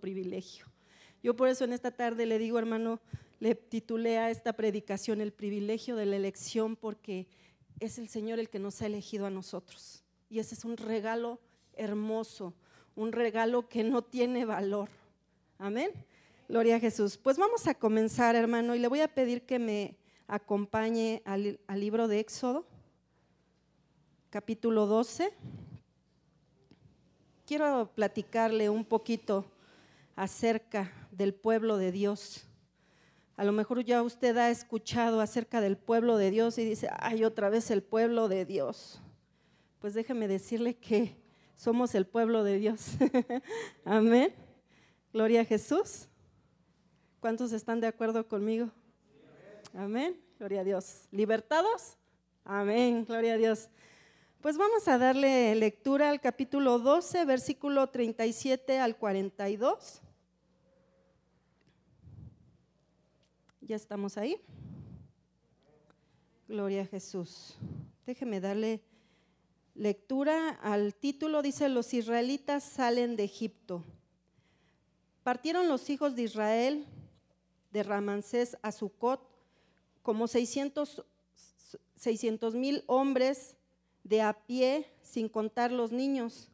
privilegio. 0.00 0.66
Yo 1.22 1.36
por 1.36 1.48
eso 1.48 1.64
en 1.64 1.72
esta 1.72 1.90
tarde 1.90 2.26
le 2.26 2.38
digo, 2.38 2.58
hermano, 2.58 3.00
le 3.38 3.54
titulé 3.54 4.18
a 4.18 4.30
esta 4.30 4.52
predicación 4.52 5.20
el 5.20 5.32
privilegio 5.32 5.96
de 5.96 6.06
la 6.06 6.16
elección 6.16 6.76
porque 6.76 7.26
es 7.80 7.98
el 7.98 8.08
Señor 8.08 8.38
el 8.38 8.48
que 8.48 8.58
nos 8.58 8.82
ha 8.82 8.86
elegido 8.86 9.26
a 9.26 9.30
nosotros. 9.30 10.04
Y 10.28 10.38
ese 10.38 10.54
es 10.54 10.64
un 10.64 10.76
regalo 10.76 11.40
hermoso, 11.74 12.54
un 12.94 13.12
regalo 13.12 13.68
que 13.68 13.84
no 13.84 14.02
tiene 14.02 14.44
valor. 14.44 14.88
Amén. 15.58 15.90
Gloria 16.48 16.76
a 16.76 16.80
Jesús. 16.80 17.18
Pues 17.18 17.38
vamos 17.38 17.66
a 17.66 17.74
comenzar, 17.74 18.34
hermano, 18.34 18.74
y 18.74 18.78
le 18.78 18.88
voy 18.88 19.00
a 19.00 19.08
pedir 19.08 19.42
que 19.42 19.58
me 19.58 19.96
acompañe 20.26 21.22
al 21.24 21.58
libro 21.74 22.08
de 22.08 22.20
Éxodo, 22.20 22.66
capítulo 24.30 24.86
12. 24.86 25.32
Quiero 27.46 27.90
platicarle 27.94 28.70
un 28.70 28.84
poquito 28.84 29.44
acerca 30.22 30.92
del 31.10 31.34
pueblo 31.34 31.78
de 31.78 31.90
Dios. 31.90 32.46
A 33.36 33.42
lo 33.42 33.50
mejor 33.50 33.84
ya 33.84 34.04
usted 34.04 34.36
ha 34.36 34.50
escuchado 34.50 35.20
acerca 35.20 35.60
del 35.60 35.76
pueblo 35.76 36.16
de 36.16 36.30
Dios 36.30 36.58
y 36.58 36.64
dice, 36.64 36.88
ay, 36.96 37.24
otra 37.24 37.50
vez 37.50 37.72
el 37.72 37.82
pueblo 37.82 38.28
de 38.28 38.44
Dios. 38.44 39.02
Pues 39.80 39.94
déjeme 39.94 40.28
decirle 40.28 40.76
que 40.76 41.16
somos 41.56 41.96
el 41.96 42.06
pueblo 42.06 42.44
de 42.44 42.56
Dios. 42.58 42.92
Amén. 43.84 44.32
Gloria 45.12 45.40
a 45.40 45.44
Jesús. 45.44 46.06
¿Cuántos 47.18 47.50
están 47.50 47.80
de 47.80 47.88
acuerdo 47.88 48.28
conmigo? 48.28 48.70
Amén. 49.74 50.16
Gloria 50.38 50.60
a 50.60 50.64
Dios. 50.64 51.08
¿Libertados? 51.10 51.96
Amén. 52.44 53.04
Gloria 53.06 53.34
a 53.34 53.38
Dios. 53.38 53.70
Pues 54.40 54.56
vamos 54.56 54.86
a 54.86 54.98
darle 54.98 55.56
lectura 55.56 56.10
al 56.10 56.20
capítulo 56.20 56.78
12, 56.78 57.24
versículo 57.24 57.88
37 57.88 58.78
al 58.78 58.96
42. 58.96 60.00
Ya 63.72 63.76
estamos 63.76 64.18
ahí. 64.18 64.38
Gloria 66.46 66.82
a 66.82 66.84
Jesús. 66.84 67.56
Déjeme 68.04 68.38
darle 68.38 68.82
lectura 69.74 70.50
al 70.60 70.94
título. 70.94 71.40
Dice, 71.40 71.70
los 71.70 71.94
israelitas 71.94 72.64
salen 72.64 73.16
de 73.16 73.24
Egipto. 73.24 73.82
Partieron 75.22 75.68
los 75.68 75.88
hijos 75.88 76.14
de 76.14 76.24
Israel 76.24 76.84
de 77.70 77.82
Ramansés 77.82 78.58
a 78.60 78.72
Sucot 78.72 79.26
como 80.02 80.28
600 80.28 81.06
mil 82.52 82.84
hombres 82.88 83.56
de 84.04 84.20
a 84.20 84.34
pie, 84.34 84.86
sin 85.00 85.30
contar 85.30 85.72
los 85.72 85.92
niños. 85.92 86.50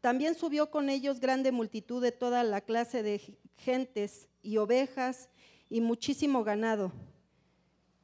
También 0.00 0.34
subió 0.34 0.70
con 0.70 0.88
ellos 0.88 1.20
grande 1.20 1.52
multitud 1.52 2.00
de 2.02 2.12
toda 2.12 2.42
la 2.42 2.62
clase 2.62 3.02
de 3.02 3.36
gentes 3.58 4.28
y 4.42 4.56
ovejas 4.56 5.28
y 5.68 5.80
muchísimo 5.80 6.44
ganado. 6.44 6.92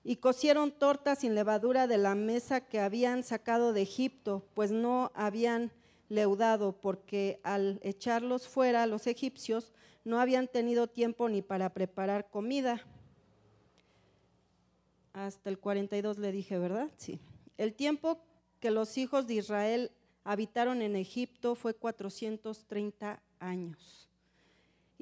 Y 0.03 0.17
cocieron 0.17 0.73
tortas 0.73 1.21
sin 1.21 1.35
levadura 1.35 1.87
de 1.87 1.99
la 1.99 2.15
mesa 2.15 2.63
que 2.63 2.81
habían 2.81 3.23
sacado 3.23 3.73
de 3.73 3.83
Egipto, 3.83 4.45
pues 4.55 4.71
no 4.71 5.13
habían 5.15 5.73
leudado, 6.09 6.73
porque 6.73 7.41
al 7.43 7.81
echarlos 7.83 8.49
fuera 8.49 8.87
los 8.87 9.07
egipcios 9.07 9.73
no 10.05 10.21
habían 10.21 10.49
tenido 10.49 10.89
tiempo 10.89 11.29
ni 11.29 11.43
para 11.43 11.73
preparar 11.73 12.31
comida. 12.31 12.85
Hasta 15.13 15.51
el 15.51 15.59
42 15.59 16.19
le 16.19 16.33
dije, 16.33 16.59
¿verdad? 16.59 16.91
Sí. 16.97 17.21
El 17.59 17.75
tiempo 17.75 18.23
que 18.59 18.71
los 18.71 18.97
hijos 18.97 19.27
de 19.27 19.35
Israel 19.35 19.91
habitaron 20.25 20.83
en 20.83 20.97
Egipto 20.97 21.55
fue 21.55 21.75
430 21.75 23.23
años. 23.39 24.10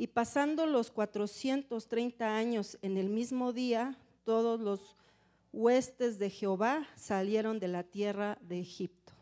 Y 0.01 0.07
pasando 0.07 0.65
los 0.67 0.93
430 0.93 2.37
años 2.37 2.79
en 2.83 2.97
el 2.99 3.09
mismo 3.09 3.53
día, 3.53 3.99
todos 4.23 4.61
los 4.61 4.95
huestes 5.53 6.21
de 6.21 6.31
Jehová 6.31 6.87
salieron 6.95 7.59
de 7.59 7.67
la 7.67 7.83
tierra 7.83 8.39
de 8.41 8.61
Egipto. 8.61 9.13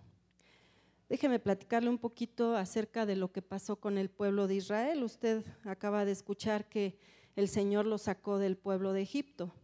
Déjeme 1.08 1.38
platicarle 1.38 1.88
un 1.88 1.96
poquito 1.96 2.54
acerca 2.58 3.06
de 3.06 3.16
lo 3.16 3.32
que 3.32 3.40
pasó 3.40 3.76
con 3.76 3.96
el 3.96 4.10
pueblo 4.10 4.46
de 4.46 4.56
Israel. 4.56 5.02
Usted 5.02 5.46
acaba 5.64 6.04
de 6.04 6.12
escuchar 6.12 6.68
que 6.68 6.98
el 7.36 7.48
Señor 7.48 7.86
lo 7.86 7.96
sacó 7.96 8.36
del 8.36 8.58
pueblo 8.58 8.92
de 8.92 9.00
Egipto. 9.00 9.54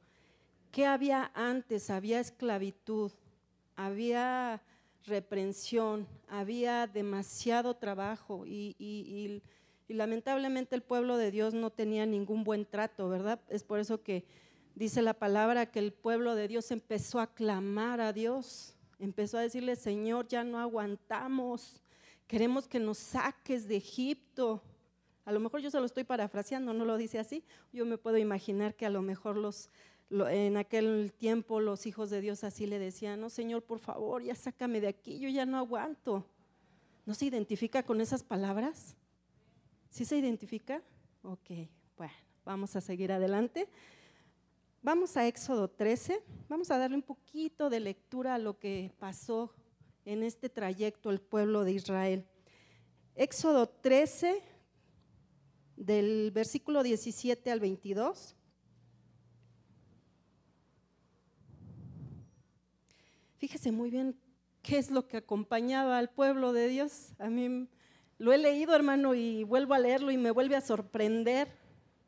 ¿Qué 0.70 0.86
había 0.86 1.30
antes? 1.34 1.90
Había 1.90 2.20
esclavitud, 2.20 3.12
había 3.76 4.62
reprensión, 5.04 6.08
había 6.26 6.86
demasiado 6.86 7.76
trabajo 7.76 8.46
y, 8.46 8.74
y 8.78 9.42
y 9.61 9.61
lamentablemente 9.92 10.74
el 10.74 10.82
pueblo 10.82 11.16
de 11.16 11.30
Dios 11.30 11.54
no 11.54 11.70
tenía 11.70 12.06
ningún 12.06 12.44
buen 12.44 12.64
trato, 12.64 13.08
¿verdad? 13.08 13.40
Es 13.48 13.64
por 13.64 13.80
eso 13.80 14.02
que 14.02 14.24
dice 14.74 15.02
la 15.02 15.14
palabra 15.14 15.66
que 15.66 15.78
el 15.78 15.92
pueblo 15.92 16.34
de 16.34 16.48
Dios 16.48 16.70
empezó 16.70 17.20
a 17.20 17.32
clamar 17.34 18.00
a 18.00 18.12
Dios, 18.12 18.74
empezó 18.98 19.38
a 19.38 19.42
decirle, 19.42 19.76
Señor, 19.76 20.28
ya 20.28 20.44
no 20.44 20.58
aguantamos, 20.58 21.82
queremos 22.26 22.68
que 22.68 22.80
nos 22.80 22.98
saques 22.98 23.68
de 23.68 23.76
Egipto. 23.76 24.62
A 25.24 25.32
lo 25.32 25.40
mejor 25.40 25.60
yo 25.60 25.70
se 25.70 25.78
lo 25.78 25.86
estoy 25.86 26.04
parafraseando, 26.04 26.72
no 26.72 26.84
lo 26.84 26.96
dice 26.96 27.18
así. 27.18 27.44
Yo 27.72 27.84
me 27.86 27.98
puedo 27.98 28.18
imaginar 28.18 28.74
que 28.74 28.86
a 28.86 28.90
lo 28.90 29.02
mejor 29.02 29.36
los, 29.36 29.70
en 30.10 30.56
aquel 30.56 31.12
tiempo 31.16 31.60
los 31.60 31.86
hijos 31.86 32.10
de 32.10 32.20
Dios 32.20 32.44
así 32.44 32.66
le 32.66 32.78
decían, 32.78 33.20
no, 33.20 33.30
Señor, 33.30 33.62
por 33.62 33.78
favor, 33.78 34.22
ya 34.22 34.34
sácame 34.34 34.80
de 34.80 34.88
aquí, 34.88 35.18
yo 35.18 35.28
ya 35.28 35.46
no 35.46 35.58
aguanto. 35.58 36.26
¿No 37.04 37.14
se 37.14 37.26
identifica 37.26 37.82
con 37.82 38.00
esas 38.00 38.22
palabras? 38.22 38.96
¿Sí 39.92 40.06
se 40.06 40.16
identifica? 40.16 40.82
Ok, 41.22 41.50
bueno, 41.98 42.14
vamos 42.46 42.74
a 42.76 42.80
seguir 42.80 43.12
adelante. 43.12 43.68
Vamos 44.80 45.18
a 45.18 45.26
Éxodo 45.26 45.68
13, 45.68 46.18
vamos 46.48 46.70
a 46.70 46.78
darle 46.78 46.96
un 46.96 47.02
poquito 47.02 47.68
de 47.68 47.78
lectura 47.78 48.34
a 48.34 48.38
lo 48.38 48.58
que 48.58 48.90
pasó 48.98 49.52
en 50.06 50.22
este 50.22 50.48
trayecto 50.48 51.10
el 51.10 51.20
pueblo 51.20 51.62
de 51.62 51.72
Israel. 51.72 52.24
Éxodo 53.16 53.68
13, 53.68 54.40
del 55.76 56.30
versículo 56.30 56.82
17 56.82 57.50
al 57.50 57.60
22. 57.60 58.34
Fíjese 63.36 63.72
muy 63.72 63.90
bien 63.90 64.18
qué 64.62 64.78
es 64.78 64.90
lo 64.90 65.06
que 65.06 65.18
acompañaba 65.18 65.98
al 65.98 66.08
pueblo 66.08 66.54
de 66.54 66.68
Dios. 66.68 67.12
A 67.18 67.28
mí 67.28 67.68
lo 68.22 68.32
he 68.32 68.38
leído, 68.38 68.76
hermano, 68.76 69.16
y 69.16 69.42
vuelvo 69.42 69.74
a 69.74 69.80
leerlo 69.80 70.12
y 70.12 70.16
me 70.16 70.30
vuelve 70.30 70.54
a 70.54 70.60
sorprender 70.60 71.48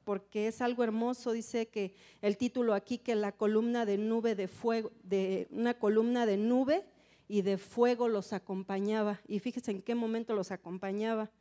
porque 0.05 0.47
es 0.47 0.61
algo 0.61 0.85
hermoso. 0.85 1.33
Dice 1.33 1.67
que 1.67 1.93
el 2.23 2.37
título 2.37 2.73
aquí 2.75 2.99
que 2.99 3.17
la 3.17 3.33
columna 3.33 3.85
de 3.85 3.99
nube 3.99 4.37
de 4.37 4.47
fuego, 4.47 4.93
de 5.03 5.49
una 5.51 5.75
columna 5.75 6.25
de 6.25 6.37
nube 6.37 6.85
y 7.27 7.43
de 7.43 7.59
fuego 7.59 8.07
los 8.07 8.33
acompañaba. 8.33 9.21
Y 9.27 9.41
fíjese 9.41 9.73
en 9.73 9.83
qué 9.83 9.97
momento 9.97 10.37
los 10.37 10.53
acompañaba. 10.53 11.33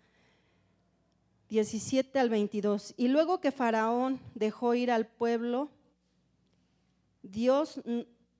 17 1.49 2.17
al 2.17 2.29
22. 2.29 2.95
Y 2.97 3.09
luego 3.09 3.39
que 3.39 3.51
Faraón 3.51 4.19
dejó 4.33 4.73
ir 4.73 4.89
al 4.89 5.05
pueblo, 5.05 5.69
Dios 7.21 7.79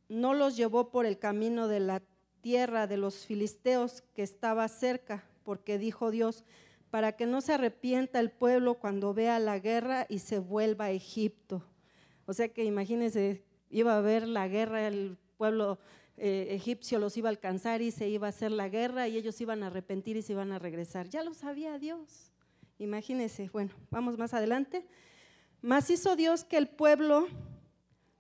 no 0.10 0.34
los 0.34 0.58
llevó 0.58 0.90
por 0.90 1.06
el 1.06 1.20
camino 1.20 1.68
de 1.68 1.80
la 1.80 2.02
tierra 2.42 2.88
de 2.88 2.98
los 2.98 3.24
filisteos 3.28 4.02
que 4.16 4.24
estaba 4.24 4.68
cerca, 4.68 5.24
porque 5.44 5.78
dijo 5.78 6.12
Dios, 6.12 6.44
para 6.90 7.14
que 7.14 7.26
no 7.26 7.42
se 7.42 7.54
arrepienta 7.54 8.20
el 8.20 8.31
pueblo 8.31 8.76
cuando 8.76 9.14
vea 9.14 9.40
la 9.40 9.59
guerra 9.59 10.06
y 10.09 10.20
se 10.20 10.40
vuelva 10.40 10.86
a 10.86 10.92
Egipto. 10.92 11.64
O 12.26 12.34
sea 12.34 12.50
que 12.50 12.64
imagínense, 12.64 13.44
iba 13.70 13.94
a 13.94 13.98
haber 13.98 14.28
la 14.28 14.48
guerra, 14.48 14.88
el 14.88 15.18
pueblo 15.38 15.80
eh, 16.18 16.48
egipcio 16.52 17.00
los 17.00 17.18
iba 17.18 17.30
a 17.30 17.31
alcanzar 17.31 17.81
y 17.81 17.90
se 17.90 18.08
iba 18.08 18.28
a 18.28 18.30
hacer 18.30 18.52
la 18.52 18.70
guerra 18.70 19.08
y 19.08 19.18
ellos 19.18 19.42
iban 19.42 19.64
a 19.64 19.68
arrepentir 19.68 20.18
y 20.18 20.22
se 20.22 20.34
iban 20.34 20.52
a 20.52 20.59
regresar. 20.59 21.09
Ya 21.09 21.24
lo 21.24 21.34
sabía 21.34 21.80
Dios. 21.80 22.31
Imagínense, 22.78 23.50
bueno, 23.52 23.72
vamos 23.90 24.18
más 24.18 24.34
adelante. 24.34 24.86
Mas 25.62 25.90
hizo 25.90 26.16
Dios 26.16 26.44
que 26.44 26.57
el 26.57 26.68
pueblo 26.68 27.28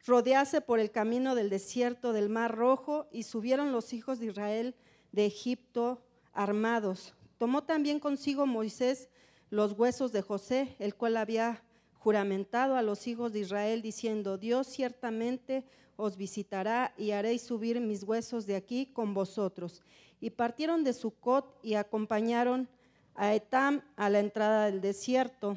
rodease 0.05 0.61
por 0.61 0.79
el 0.79 0.91
camino 0.91 1.35
del 1.35 1.49
desierto 1.49 2.13
del 2.13 2.29
Mar 2.29 2.55
Rojo 2.55 3.07
y 3.11 3.23
subieron 3.23 3.71
los 3.71 3.93
hijos 3.93 4.19
de 4.19 4.27
Israel 4.27 4.75
de 5.11 5.25
Egipto 5.25 6.03
armados. 6.33 7.13
Tomó 7.37 7.63
también 7.63 7.99
consigo 7.99 8.45
Moisés 8.45 9.09
los 9.49 9.73
huesos 9.73 10.11
de 10.11 10.21
José, 10.21 10.75
el 10.79 10.95
cual 10.95 11.17
había 11.17 11.63
juramentado 11.93 12.75
a 12.75 12.81
los 12.81 13.07
hijos 13.07 13.31
de 13.33 13.39
Israel, 13.39 13.81
diciendo, 13.81 14.37
Dios 14.37 14.67
ciertamente 14.67 15.63
os 15.95 16.17
visitará 16.17 16.93
y 16.97 17.11
haréis 17.11 17.43
subir 17.43 17.79
mis 17.79 18.03
huesos 18.03 18.45
de 18.45 18.55
aquí 18.55 18.87
con 18.87 19.13
vosotros. 19.13 19.81
Y 20.19 20.31
partieron 20.31 20.83
de 20.83 20.93
Sucot 20.93 21.59
y 21.63 21.75
acompañaron 21.75 22.67
a 23.15 23.33
Etam 23.35 23.81
a 23.95 24.09
la 24.09 24.19
entrada 24.19 24.65
del 24.65 24.81
desierto. 24.81 25.55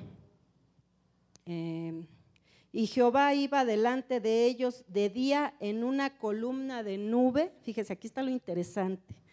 Eh, 1.47 2.05
y 2.73 2.87
Jehová 2.89 3.33
iba 3.33 3.65
delante 3.65 4.21
de 4.21 4.45
ellos 4.45 4.85
de 4.89 5.09
día 5.09 5.55
en 5.61 5.85
una 5.85 6.19
columna 6.19 6.83
de 6.83 6.99
nube. 6.99 7.53
Fíjese, 7.63 7.93
aquí 7.93 8.09
está 8.09 8.23
lo 8.23 8.31
interesante 8.31 9.26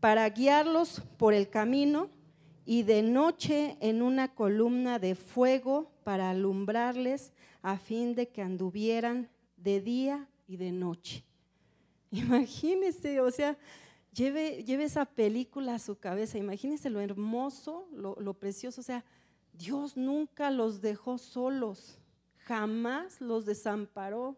para 0.00 0.28
guiarlos 0.28 1.02
por 1.16 1.34
el 1.34 1.48
camino 1.48 2.10
y 2.64 2.82
de 2.82 3.02
noche 3.02 3.76
en 3.80 4.02
una 4.02 4.34
columna 4.34 4.98
de 4.98 5.14
fuego 5.14 5.90
para 6.04 6.30
alumbrarles 6.30 7.32
a 7.62 7.78
fin 7.78 8.14
de 8.14 8.28
que 8.28 8.42
anduvieran 8.42 9.28
de 9.56 9.80
día 9.80 10.28
y 10.46 10.56
de 10.56 10.72
noche. 10.72 11.24
Imagínense, 12.10 13.20
o 13.20 13.30
sea, 13.30 13.56
lleve, 14.12 14.64
lleve 14.64 14.84
esa 14.84 15.04
película 15.04 15.74
a 15.74 15.78
su 15.78 15.98
cabeza, 15.98 16.38
imagínense 16.38 16.90
lo 16.90 17.00
hermoso, 17.00 17.88
lo, 17.92 18.16
lo 18.20 18.34
precioso, 18.34 18.80
o 18.80 18.84
sea, 18.84 19.04
Dios 19.52 19.96
nunca 19.96 20.50
los 20.50 20.80
dejó 20.80 21.18
solos, 21.18 21.98
jamás 22.38 23.20
los 23.20 23.44
desamparó. 23.44 24.36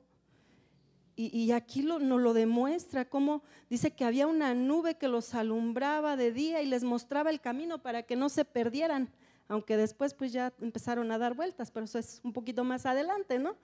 Y, 1.23 1.53
aquí 1.53 1.83
lo, 1.83 1.99
nos 1.99 2.19
lo 2.19 2.33
demuestra, 2.33 3.05
como 3.05 3.43
dice 3.69 3.91
que 3.91 4.07
había 4.07 4.27
una 4.27 4.55
nube 4.55 4.95
que 4.95 5.07
los 5.07 5.35
alumbraba 5.35 6.17
de 6.17 6.33
día 6.33 6.63
y 6.63 6.67
les 6.67 6.83
mostraba 6.83 7.29
el 7.29 7.43
camino 7.43 7.83
para 7.83 8.05
que 8.05 8.17
no 8.17 8.31
se 8.31 8.47
perdieran, 8.47 9.11
aunque 9.47 9.77
después 9.77 10.15
pues 10.15 10.33
ya 10.33 10.51
empezaron 10.63 11.13
a 11.13 11.19
dar 11.19 11.35
vueltas, 11.35 11.71
pero 11.71 11.85
eso 11.85 11.99
es 11.99 12.23
un 12.25 12.33
poquito 12.33 12.65
más 12.65 12.87
adelante, 12.87 13.39
¿no? 13.39 13.59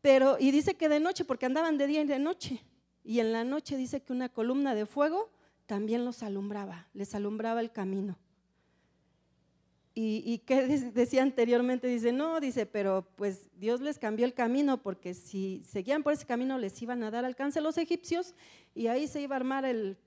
Pero, 0.00 0.38
y 0.40 0.52
dice 0.52 0.74
que 0.74 0.88
de 0.88 1.00
noche, 1.00 1.26
porque 1.26 1.44
andaban 1.44 1.76
de 1.76 1.86
día 1.86 2.00
y 2.00 2.06
de 2.06 2.18
noche, 2.18 2.64
y 3.04 3.20
en 3.20 3.32
la 3.32 3.44
noche 3.44 3.76
dice 3.76 4.00
que 4.00 4.14
una 4.14 4.30
columna 4.30 4.74
de 4.74 4.86
fuego 4.86 5.30
también 5.66 6.06
los 6.06 6.22
alumbraba, 6.22 6.88
les 6.94 7.14
alumbraba 7.14 7.60
el 7.60 7.72
camino. 7.72 8.16
Y, 9.94 10.22
y 10.24 10.38
que 10.38 10.66
decía 10.94 11.22
anteriormente, 11.22 11.88
dice, 11.88 12.12
no, 12.12 12.40
dice, 12.40 12.66
pero 12.66 13.08
pues 13.16 13.48
Dios 13.58 13.80
les 13.80 13.98
cambió 13.98 14.24
el 14.24 14.34
camino 14.34 14.82
porque 14.82 15.14
si 15.14 15.62
seguían 15.66 16.02
por 16.02 16.12
ese 16.12 16.26
camino 16.26 16.58
les 16.58 16.80
iban 16.80 17.02
a 17.02 17.10
dar 17.10 17.24
alcance 17.24 17.58
a 17.58 17.62
los 17.62 17.78
egipcios 17.78 18.34
y 18.74 18.86
ahí 18.86 19.06
se 19.06 19.20
iba 19.20 19.36
a 19.36 19.38
armar 19.38 19.64
el, 19.64 19.98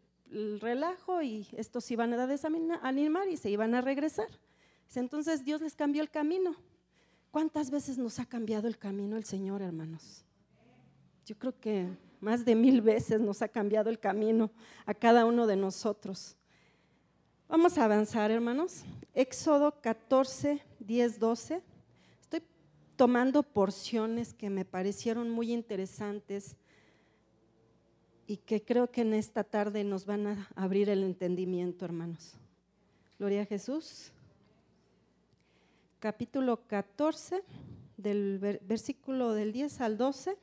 relajo 0.62 1.22
y 1.22 1.48
estos 1.52 1.92
iban 1.92 2.12
a 2.14 2.26
desanimar 2.26 3.28
y 3.30 3.38
se 3.38 3.52
iban 3.52 3.76
a 3.76 3.82
regresar. 3.82 4.30
Dice, 4.88 5.00
entonces 5.00 5.46
Dios 5.46 5.62
les 5.62 5.76
cambió 5.76 6.02
el 6.02 6.10
camino. 6.10 6.56
¿Cuántas 7.30 7.70
veces 7.70 7.98
nos 7.98 8.20
ha 8.20 8.26
cambiado 8.26 8.68
el 8.68 8.78
camino 8.78 9.16
el 9.16 9.26
Señor, 9.26 9.62
hermanos? 9.62 10.26
Yo 11.26 11.38
creo 11.38 11.60
que 11.60 11.88
más 12.20 12.46
de 12.46 12.56
mil 12.56 12.82
veces 12.82 13.22
nos 13.22 13.42
ha 13.42 13.48
cambiado 13.48 13.90
el 13.90 14.00
camino 14.00 14.52
a 14.86 14.94
cada 14.94 15.26
uno 15.26 15.48
de 15.48 15.56
nosotros. 15.56 16.38
Vamos 17.50 17.78
a 17.78 17.86
avanzar, 17.86 18.32
hermanos. 18.32 18.84
Éxodo 19.14 19.80
14, 19.82 20.62
10, 20.80 21.20
12. 21.20 21.62
Estoy 22.22 22.42
tomando 22.96 23.44
porciones 23.44 24.34
que 24.34 24.50
me 24.50 24.66
parecieron 24.66 25.30
muy 25.30 25.52
interesantes 25.52 26.56
y 28.26 28.38
que 28.38 28.64
creo 28.64 28.90
que 28.90 29.02
en 29.02 29.14
esta 29.14 29.44
tarde 29.44 29.84
nos 29.84 30.06
van 30.06 30.28
a 30.28 30.50
abrir 30.56 30.90
el 30.90 31.04
entendimiento, 31.04 31.86
hermanos. 31.86 32.36
Gloria 33.20 33.42
a 33.44 33.46
Jesús. 33.46 34.12
Capítulo 36.00 36.66
14, 36.66 37.44
del 37.98 38.40
versículo 38.40 39.34
del 39.34 39.52
10 39.52 39.82
al 39.82 39.98
12. 39.98 40.38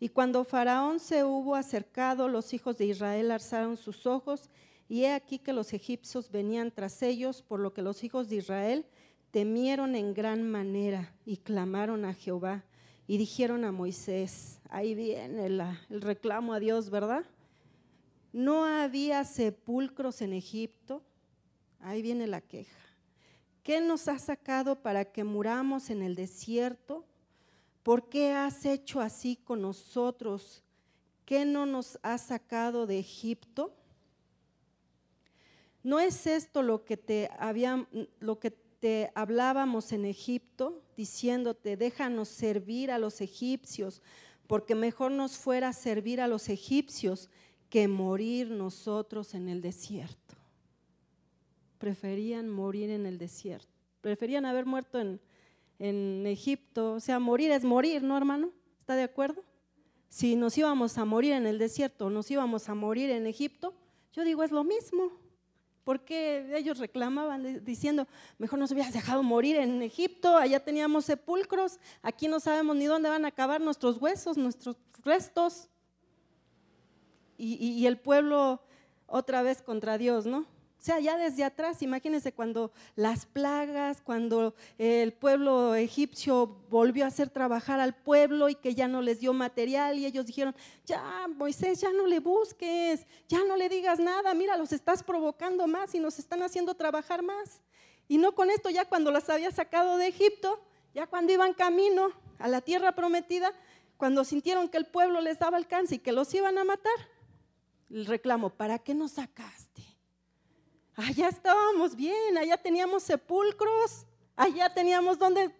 Y 0.00 0.10
cuando 0.10 0.44
Faraón 0.44 1.00
se 1.00 1.24
hubo 1.24 1.56
acercado, 1.56 2.28
los 2.28 2.54
hijos 2.54 2.78
de 2.78 2.86
Israel 2.86 3.32
alzaron 3.32 3.76
sus 3.76 4.06
ojos 4.06 4.48
y 4.88 5.04
he 5.04 5.12
aquí 5.12 5.38
que 5.38 5.52
los 5.52 5.72
egipcios 5.72 6.30
venían 6.30 6.70
tras 6.70 7.02
ellos, 7.02 7.42
por 7.42 7.60
lo 7.60 7.74
que 7.74 7.82
los 7.82 8.02
hijos 8.04 8.28
de 8.28 8.36
Israel 8.36 8.86
temieron 9.30 9.94
en 9.94 10.14
gran 10.14 10.48
manera 10.48 11.14
y 11.26 11.36
clamaron 11.36 12.04
a 12.04 12.14
Jehová 12.14 12.64
y 13.06 13.18
dijeron 13.18 13.64
a 13.64 13.72
Moisés, 13.72 14.60
ahí 14.70 14.94
viene 14.94 15.46
el, 15.46 15.62
el 15.90 16.00
reclamo 16.00 16.54
a 16.54 16.60
Dios, 16.60 16.90
¿verdad? 16.90 17.24
No 18.32 18.64
había 18.64 19.24
sepulcros 19.24 20.22
en 20.22 20.32
Egipto, 20.32 21.02
ahí 21.80 22.02
viene 22.02 22.26
la 22.26 22.40
queja. 22.40 22.78
¿Qué 23.62 23.80
nos 23.80 24.08
has 24.08 24.22
sacado 24.22 24.80
para 24.80 25.04
que 25.04 25.24
muramos 25.24 25.90
en 25.90 26.02
el 26.02 26.14
desierto? 26.14 27.04
¿Por 27.82 28.08
qué 28.08 28.32
has 28.32 28.64
hecho 28.64 29.00
así 29.00 29.36
con 29.36 29.62
nosotros? 29.62 30.62
¿Qué 31.24 31.44
no 31.44 31.66
nos 31.66 31.98
has 32.02 32.22
sacado 32.22 32.86
de 32.86 32.98
Egipto? 32.98 33.74
¿No 35.82 36.00
es 36.00 36.26
esto 36.26 36.62
lo 36.62 36.84
que 36.84 36.96
te, 36.96 37.30
lo 38.20 38.38
que 38.38 38.50
te 38.50 39.10
hablábamos 39.14 39.92
en 39.92 40.04
Egipto, 40.04 40.82
diciéndote, 40.96 41.76
déjanos 41.76 42.28
servir 42.28 42.90
a 42.90 42.98
los 42.98 43.20
egipcios, 43.20 44.02
porque 44.46 44.74
mejor 44.74 45.12
nos 45.12 45.36
fuera 45.36 45.72
servir 45.72 46.20
a 46.20 46.28
los 46.28 46.48
egipcios 46.48 47.28
que 47.70 47.86
morir 47.86 48.50
nosotros 48.50 49.34
en 49.34 49.48
el 49.48 49.60
desierto? 49.60 50.36
Preferían 51.78 52.48
morir 52.48 52.90
en 52.90 53.06
el 53.06 53.18
desierto, 53.18 53.72
preferían 54.00 54.46
haber 54.46 54.66
muerto 54.66 54.98
en, 54.98 55.20
en 55.78 56.26
Egipto, 56.26 56.94
o 56.94 57.00
sea, 57.00 57.18
morir 57.18 57.52
es 57.52 57.64
morir, 57.64 58.02
¿no, 58.02 58.16
hermano? 58.16 58.50
¿Está 58.80 58.96
de 58.96 59.04
acuerdo? 59.04 59.44
Si 60.08 60.34
nos 60.34 60.56
íbamos 60.56 60.98
a 60.98 61.04
morir 61.04 61.32
en 61.32 61.46
el 61.46 61.58
desierto, 61.58 62.10
nos 62.10 62.30
íbamos 62.30 62.68
a 62.68 62.74
morir 62.74 63.10
en 63.10 63.26
Egipto, 63.26 63.74
yo 64.12 64.24
digo, 64.24 64.42
es 64.42 64.50
lo 64.50 64.64
mismo 64.64 65.12
porque 65.88 66.54
ellos 66.54 66.76
reclamaban 66.76 67.64
diciendo, 67.64 68.06
mejor 68.36 68.58
nos 68.58 68.70
hubieras 68.72 68.92
dejado 68.92 69.22
morir 69.22 69.56
en 69.56 69.80
Egipto, 69.80 70.36
allá 70.36 70.60
teníamos 70.62 71.06
sepulcros, 71.06 71.78
aquí 72.02 72.28
no 72.28 72.40
sabemos 72.40 72.76
ni 72.76 72.84
dónde 72.84 73.08
van 73.08 73.24
a 73.24 73.28
acabar 73.28 73.58
nuestros 73.62 73.96
huesos, 73.96 74.36
nuestros 74.36 74.76
restos. 75.02 75.70
Y, 77.38 77.54
y, 77.54 77.70
y 77.78 77.86
el 77.86 77.96
pueblo 77.96 78.60
otra 79.06 79.40
vez 79.40 79.62
contra 79.62 79.96
Dios, 79.96 80.26
¿no? 80.26 80.44
O 80.78 80.80
sea, 80.80 81.00
ya 81.00 81.18
desde 81.18 81.42
atrás, 81.42 81.82
imagínense 81.82 82.32
cuando 82.32 82.70
las 82.94 83.26
plagas, 83.26 84.00
cuando 84.00 84.54
el 84.78 85.12
pueblo 85.12 85.74
egipcio 85.74 86.46
volvió 86.70 87.04
a 87.04 87.08
hacer 87.08 87.30
trabajar 87.30 87.80
al 87.80 87.96
pueblo 87.96 88.48
y 88.48 88.54
que 88.54 88.76
ya 88.76 88.86
no 88.86 89.02
les 89.02 89.18
dio 89.18 89.32
material 89.32 89.98
y 89.98 90.06
ellos 90.06 90.24
dijeron, 90.24 90.54
ya 90.86 91.26
Moisés, 91.34 91.80
ya 91.80 91.92
no 91.92 92.06
le 92.06 92.20
busques, 92.20 93.04
ya 93.28 93.42
no 93.44 93.56
le 93.56 93.68
digas 93.68 93.98
nada, 93.98 94.32
mira, 94.34 94.56
los 94.56 94.72
estás 94.72 95.02
provocando 95.02 95.66
más 95.66 95.96
y 95.96 95.98
nos 95.98 96.20
están 96.20 96.44
haciendo 96.44 96.74
trabajar 96.74 97.22
más. 97.22 97.60
Y 98.06 98.18
no 98.18 98.36
con 98.36 98.48
esto, 98.48 98.70
ya 98.70 98.84
cuando 98.84 99.10
las 99.10 99.28
había 99.28 99.50
sacado 99.50 99.96
de 99.96 100.06
Egipto, 100.06 100.60
ya 100.94 101.08
cuando 101.08 101.32
iban 101.32 101.54
camino 101.54 102.12
a 102.38 102.46
la 102.46 102.60
tierra 102.60 102.92
prometida, 102.92 103.52
cuando 103.96 104.22
sintieron 104.22 104.68
que 104.68 104.78
el 104.78 104.86
pueblo 104.86 105.20
les 105.20 105.40
daba 105.40 105.56
alcance 105.56 105.96
y 105.96 105.98
que 105.98 106.12
los 106.12 106.32
iban 106.34 106.56
a 106.56 106.62
matar, 106.62 106.94
el 107.90 108.06
reclamo, 108.06 108.50
¿para 108.50 108.78
qué 108.78 108.94
nos 108.94 109.12
sacaste? 109.12 109.97
allá 110.98 111.28
estábamos 111.28 111.94
bien, 111.94 112.36
allá 112.36 112.56
teníamos 112.56 113.04
sepulcros, 113.04 114.04
allá 114.36 114.68
teníamos 114.72 115.18
donde 115.18 115.54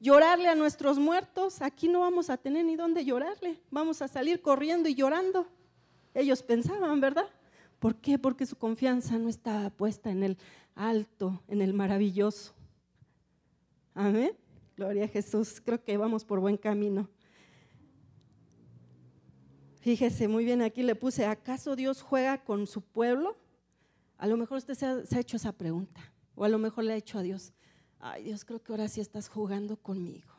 llorarle 0.00 0.48
a 0.48 0.54
nuestros 0.54 0.98
muertos, 0.98 1.60
aquí 1.60 1.88
no 1.88 2.00
vamos 2.00 2.30
a 2.30 2.36
tener 2.36 2.64
ni 2.64 2.74
dónde 2.74 3.04
llorarle, 3.04 3.60
vamos 3.70 4.00
a 4.00 4.08
salir 4.08 4.40
corriendo 4.40 4.88
y 4.88 4.94
llorando. 4.94 5.46
Ellos 6.14 6.42
pensaban, 6.42 7.00
¿verdad? 7.00 7.28
¿Por 7.78 7.96
qué? 7.96 8.18
Porque 8.18 8.46
su 8.46 8.56
confianza 8.56 9.18
no 9.18 9.28
estaba 9.28 9.68
puesta 9.70 10.10
en 10.10 10.22
el 10.22 10.38
alto, 10.74 11.42
en 11.48 11.60
el 11.60 11.74
maravilloso. 11.74 12.54
Amén. 13.94 14.32
Gloria 14.76 15.04
a 15.04 15.08
Jesús. 15.08 15.60
Creo 15.64 15.82
que 15.82 15.96
vamos 15.96 16.24
por 16.24 16.40
buen 16.40 16.56
camino. 16.56 17.08
Fíjese 19.80 20.28
muy 20.28 20.46
bien, 20.46 20.62
aquí 20.62 20.82
le 20.82 20.94
puse, 20.94 21.26
¿acaso 21.26 21.76
Dios 21.76 22.00
juega 22.00 22.42
con 22.42 22.66
su 22.66 22.80
pueblo? 22.80 23.36
A 24.24 24.26
lo 24.26 24.38
mejor 24.38 24.56
usted 24.56 24.72
se 24.72 24.86
ha, 24.86 25.20
hecho 25.20 25.36
esa 25.36 25.52
pregunta, 25.52 26.00
o 26.34 26.46
a 26.46 26.48
lo 26.48 26.58
mejor 26.58 26.84
le 26.84 26.94
ha 26.94 26.96
hecho 26.96 27.18
a 27.18 27.22
Dios, 27.22 27.52
ay 28.00 28.24
Dios, 28.24 28.46
creo 28.46 28.62
que 28.62 28.72
ahora 28.72 28.88
sí 28.88 29.02
estás 29.02 29.28
jugando 29.28 29.76
conmigo. 29.76 30.32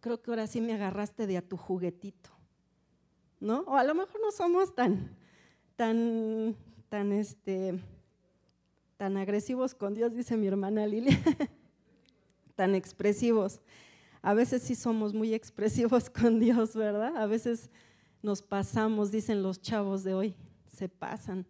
Creo 0.00 0.20
que 0.20 0.30
ahora 0.30 0.46
sí 0.46 0.60
me 0.60 0.74
agarraste 0.74 1.26
de 1.26 1.38
a 1.38 1.40
tu 1.40 1.56
juguetito. 1.56 2.28
¿No? 3.40 3.60
O 3.60 3.76
a 3.76 3.84
lo 3.84 3.94
mejor 3.94 4.20
no 4.20 4.30
somos 4.32 4.74
tan, 4.74 5.16
tan, 5.76 6.56
tan, 6.90 7.10
este, 7.12 7.80
tan 8.98 9.16
agresivos 9.16 9.74
con 9.74 9.94
Dios, 9.94 10.12
dice 10.12 10.36
mi 10.36 10.46
hermana 10.46 10.86
Lilia, 10.86 11.18
tan 12.54 12.74
expresivos. 12.74 13.62
A 14.20 14.34
veces 14.34 14.60
sí 14.60 14.74
somos 14.74 15.14
muy 15.14 15.32
expresivos 15.32 16.10
con 16.20 16.38
Dios, 16.38 16.76
¿verdad? 16.76 17.16
A 17.16 17.24
veces 17.24 17.70
nos 18.20 18.42
pasamos, 18.42 19.10
dicen 19.10 19.42
los 19.42 19.62
chavos 19.62 20.04
de 20.04 20.12
hoy, 20.12 20.36
se 20.66 20.90
pasan 20.90 21.46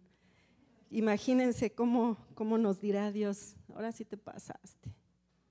imagínense 0.95 1.71
cómo, 1.71 2.17
cómo 2.35 2.57
nos 2.57 2.79
dirá 2.79 3.11
Dios, 3.11 3.55
ahora 3.73 3.91
sí 3.91 4.05
te 4.05 4.15
pasaste. 4.15 4.89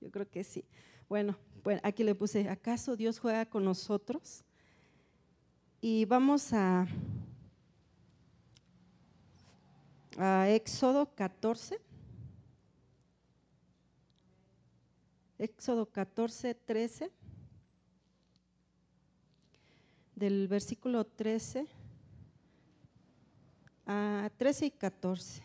Yo 0.01 0.09
creo 0.09 0.27
que 0.27 0.43
sí. 0.43 0.65
Bueno, 1.07 1.37
pues, 1.61 1.79
aquí 1.83 2.03
le 2.03 2.15
puse, 2.15 2.49
¿acaso 2.49 2.95
Dios 2.95 3.19
juega 3.19 3.45
con 3.45 3.63
nosotros? 3.63 4.43
Y 5.81 6.05
vamos 6.05 6.51
a, 6.51 6.87
a 10.17 10.49
Éxodo 10.49 11.13
14. 11.13 11.79
Éxodo 15.37 15.85
14, 15.85 16.55
13. 16.55 17.11
Del 20.15 20.47
versículo 20.47 21.05
13 21.05 21.67
Ah, 23.85 24.23
a 24.25 24.29
13 24.29 24.67
y 24.67 24.71
14. 24.71 25.43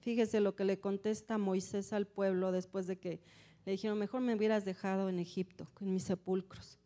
Fíjese 0.00 0.40
lo 0.40 0.54
que 0.54 0.64
le 0.64 0.78
contesta 0.78 1.38
Moisés 1.38 1.92
al 1.92 2.06
pueblo 2.06 2.52
después 2.52 2.86
de 2.86 2.98
que 2.98 3.20
le 3.64 3.72
dijeron, 3.72 3.98
mejor 3.98 4.20
me 4.20 4.34
hubieras 4.34 4.64
dejado 4.64 5.08
en 5.08 5.18
Egipto, 5.18 5.66
en 5.80 5.94
mis 5.94 6.04
sepulcros. 6.04 6.78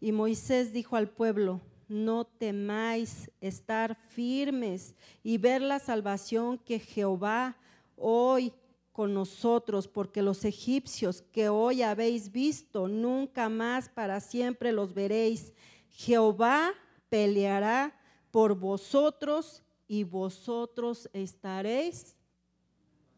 Y 0.00 0.12
Moisés 0.12 0.72
dijo 0.72 0.96
al 0.96 1.08
pueblo, 1.10 1.60
no 1.88 2.24
temáis 2.24 3.30
estar 3.40 3.96
firmes 3.96 4.94
y 5.22 5.38
ver 5.38 5.62
la 5.62 5.78
salvación 5.78 6.58
que 6.58 6.78
Jehová 6.78 7.56
hoy 7.96 8.52
con 8.92 9.12
nosotros, 9.12 9.88
porque 9.88 10.22
los 10.22 10.44
egipcios 10.44 11.22
que 11.32 11.50
hoy 11.50 11.82
habéis 11.82 12.32
visto, 12.32 12.88
nunca 12.88 13.48
más 13.48 13.90
para 13.90 14.20
siempre 14.20 14.72
los 14.72 14.94
veréis. 14.94 15.52
Jehová 15.90 16.72
peleará 17.10 17.94
por 18.30 18.54
vosotros 18.54 19.62
y 19.88 20.04
vosotros 20.04 21.08
estaréis 21.12 22.16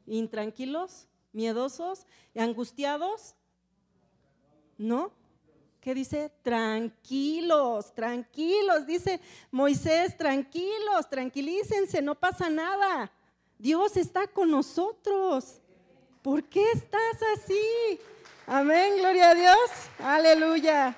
intranquilos, 0.06 1.06
miedosos, 1.32 2.06
angustiados. 2.34 3.34
¿No? 4.76 5.12
¿Qué 5.80 5.94
dice? 5.94 6.30
Tranquilos, 6.42 7.94
tranquilos. 7.94 8.86
Dice 8.86 9.20
Moisés, 9.50 10.16
tranquilos, 10.16 11.08
tranquilícense, 11.08 12.02
no 12.02 12.14
pasa 12.14 12.50
nada. 12.50 13.10
Dios 13.58 13.96
está 13.96 14.26
con 14.26 14.50
nosotros. 14.50 15.60
¿Por 16.22 16.44
qué 16.44 16.62
estás 16.72 17.16
así? 17.34 18.00
Amén, 18.46 18.98
gloria 18.98 19.30
a 19.30 19.34
Dios. 19.34 19.70
Aleluya. 19.98 20.96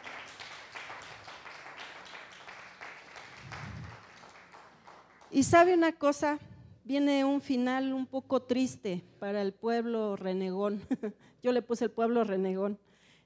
Y 5.33 5.45
sabe 5.45 5.75
una 5.75 5.93
cosa, 5.93 6.41
viene 6.83 7.25
un 7.25 7.41
final 7.41 7.93
un 7.93 8.05
poco 8.05 8.43
triste 8.43 9.05
para 9.21 9.43
el 9.43 9.53
pueblo 9.53 10.17
renegón. 10.17 10.83
Yo 11.43 11.53
le 11.53 11.63
puse 11.63 11.85
el 11.85 11.93
pueblo 11.93 12.25
renegón. 12.25 12.81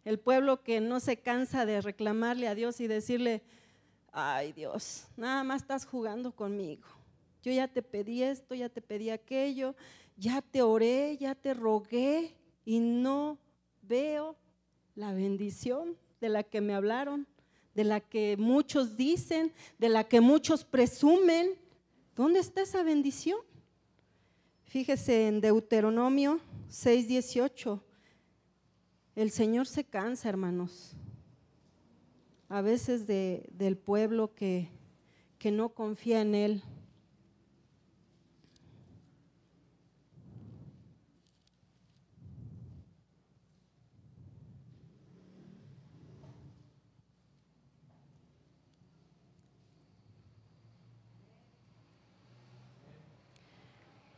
El 0.04 0.18
pueblo 0.18 0.62
que 0.62 0.82
no 0.82 1.00
se 1.00 1.16
cansa 1.16 1.64
de 1.64 1.80
reclamarle 1.80 2.46
a 2.46 2.54
Dios 2.54 2.78
y 2.80 2.88
decirle, 2.88 3.42
ay 4.12 4.52
Dios, 4.52 5.06
nada 5.16 5.44
más 5.44 5.62
estás 5.62 5.86
jugando 5.86 6.32
conmigo. 6.32 6.84
Yo 7.42 7.52
ya 7.52 7.68
te 7.68 7.80
pedí 7.80 8.22
esto, 8.22 8.54
ya 8.54 8.68
te 8.68 8.82
pedí 8.82 9.08
aquello, 9.08 9.74
ya 10.18 10.42
te 10.42 10.60
oré, 10.60 11.16
ya 11.16 11.34
te 11.34 11.54
rogué 11.54 12.36
y 12.66 12.80
no 12.80 13.38
veo 13.80 14.36
la 14.94 15.14
bendición 15.14 15.96
de 16.20 16.28
la 16.28 16.42
que 16.42 16.60
me 16.60 16.74
hablaron, 16.74 17.26
de 17.74 17.84
la 17.84 18.00
que 18.00 18.36
muchos 18.38 18.98
dicen, 18.98 19.54
de 19.78 19.88
la 19.88 20.04
que 20.04 20.20
muchos 20.20 20.64
presumen. 20.64 21.63
¿Dónde 22.14 22.38
está 22.38 22.62
esa 22.62 22.84
bendición? 22.84 23.40
Fíjese 24.62 25.26
en 25.26 25.40
Deuteronomio 25.40 26.38
6:18. 26.68 27.80
El 29.16 29.32
Señor 29.32 29.66
se 29.66 29.82
cansa, 29.82 30.28
hermanos, 30.28 30.94
a 32.48 32.60
veces 32.60 33.08
del 33.08 33.76
pueblo 33.76 34.32
que, 34.32 34.68
que 35.38 35.50
no 35.50 35.70
confía 35.70 36.20
en 36.20 36.36
Él. 36.36 36.62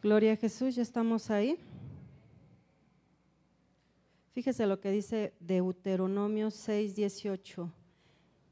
Gloria 0.06 0.34
a 0.34 0.36
Jesús, 0.36 0.76
ya 0.76 0.82
estamos 0.82 1.32
ahí. 1.32 1.58
Fíjese 4.30 4.64
lo 4.64 4.78
que 4.78 4.92
dice 4.92 5.34
Deuteronomio 5.40 6.52
6, 6.52 6.94
18. 6.94 7.72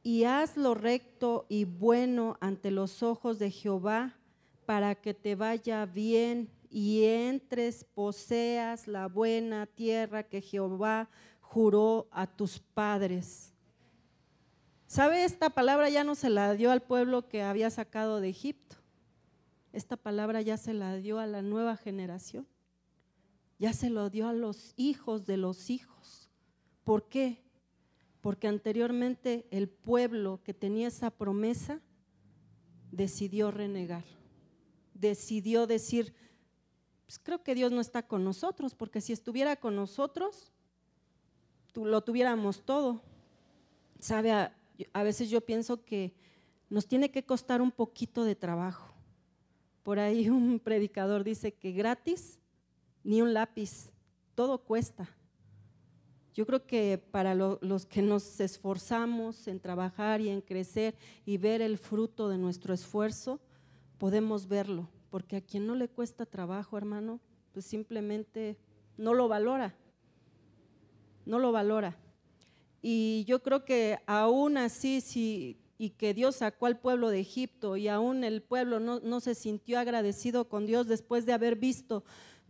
Y 0.02 0.24
haz 0.24 0.56
lo 0.56 0.74
recto 0.74 1.46
y 1.48 1.64
bueno 1.64 2.36
ante 2.40 2.72
los 2.72 3.04
ojos 3.04 3.38
de 3.38 3.52
Jehová 3.52 4.16
para 4.66 4.96
que 4.96 5.14
te 5.14 5.36
vaya 5.36 5.86
bien 5.86 6.50
y 6.70 7.04
entres, 7.04 7.84
poseas 7.84 8.88
la 8.88 9.06
buena 9.06 9.66
tierra 9.66 10.24
que 10.24 10.40
Jehová 10.40 11.08
juró 11.40 12.08
a 12.10 12.26
tus 12.26 12.58
padres. 12.58 13.52
¿Sabe? 14.88 15.22
Esta 15.22 15.50
palabra 15.50 15.88
ya 15.88 16.02
no 16.02 16.16
se 16.16 16.30
la 16.30 16.52
dio 16.54 16.72
al 16.72 16.82
pueblo 16.82 17.28
que 17.28 17.42
había 17.42 17.70
sacado 17.70 18.20
de 18.20 18.30
Egipto. 18.30 18.83
Esta 19.74 19.96
palabra 19.96 20.40
ya 20.40 20.56
se 20.56 20.72
la 20.72 20.94
dio 20.98 21.18
a 21.18 21.26
la 21.26 21.42
nueva 21.42 21.76
generación. 21.76 22.46
Ya 23.58 23.72
se 23.72 23.90
lo 23.90 24.08
dio 24.08 24.28
a 24.28 24.32
los 24.32 24.72
hijos 24.76 25.26
de 25.26 25.36
los 25.36 25.68
hijos. 25.68 26.30
¿Por 26.84 27.08
qué? 27.08 27.42
Porque 28.20 28.46
anteriormente 28.46 29.48
el 29.50 29.68
pueblo 29.68 30.40
que 30.44 30.54
tenía 30.54 30.86
esa 30.86 31.10
promesa 31.10 31.80
decidió 32.92 33.50
renegar. 33.50 34.04
Decidió 34.94 35.66
decir, 35.66 36.14
pues 37.04 37.18
creo 37.18 37.42
que 37.42 37.56
Dios 37.56 37.72
no 37.72 37.80
está 37.80 38.06
con 38.06 38.22
nosotros, 38.22 38.76
porque 38.76 39.00
si 39.00 39.12
estuviera 39.12 39.56
con 39.56 39.74
nosotros, 39.74 40.52
lo 41.74 42.00
tuviéramos 42.04 42.64
todo. 42.64 43.02
Sabe, 43.98 44.30
a, 44.30 44.56
a 44.92 45.02
veces 45.02 45.30
yo 45.30 45.40
pienso 45.40 45.84
que 45.84 46.14
nos 46.70 46.86
tiene 46.86 47.10
que 47.10 47.24
costar 47.24 47.60
un 47.60 47.72
poquito 47.72 48.22
de 48.22 48.36
trabajo 48.36 48.93
por 49.84 50.00
ahí 50.00 50.28
un 50.30 50.58
predicador 50.58 51.22
dice 51.22 51.54
que 51.54 51.70
gratis 51.70 52.40
ni 53.04 53.22
un 53.22 53.32
lápiz, 53.34 53.92
todo 54.34 54.58
cuesta. 54.58 55.08
Yo 56.32 56.46
creo 56.46 56.66
que 56.66 56.98
para 56.98 57.36
los 57.36 57.86
que 57.86 58.02
nos 58.02 58.40
esforzamos 58.40 59.46
en 59.46 59.60
trabajar 59.60 60.20
y 60.20 60.30
en 60.30 60.40
crecer 60.40 60.96
y 61.24 61.36
ver 61.36 61.62
el 61.62 61.78
fruto 61.78 62.28
de 62.28 62.38
nuestro 62.38 62.74
esfuerzo, 62.74 63.38
podemos 63.98 64.48
verlo, 64.48 64.88
porque 65.10 65.36
a 65.36 65.40
quien 65.40 65.64
no 65.64 65.76
le 65.76 65.88
cuesta 65.88 66.26
trabajo, 66.26 66.76
hermano, 66.76 67.20
pues 67.52 67.66
simplemente 67.66 68.58
no 68.96 69.14
lo 69.14 69.28
valora, 69.28 69.76
no 71.24 71.38
lo 71.38 71.52
valora. 71.52 71.96
Y 72.82 73.24
yo 73.28 73.40
creo 73.40 73.64
que 73.64 74.00
aún 74.04 74.56
así, 74.56 75.00
si 75.00 75.56
y 75.78 75.90
que 75.90 76.14
Dios 76.14 76.36
sacó 76.36 76.66
al 76.66 76.78
pueblo 76.78 77.08
de 77.10 77.20
Egipto 77.20 77.76
y 77.76 77.88
aún 77.88 78.24
el 78.24 78.42
pueblo 78.42 78.80
no, 78.80 79.20
se 79.20 79.34
sintió 79.34 79.78
agradecido 79.78 80.48
con 80.48 80.66
Dios 80.66 80.86
después 80.86 81.26
de 81.26 81.32
haber 81.32 81.56
visto 81.56 82.04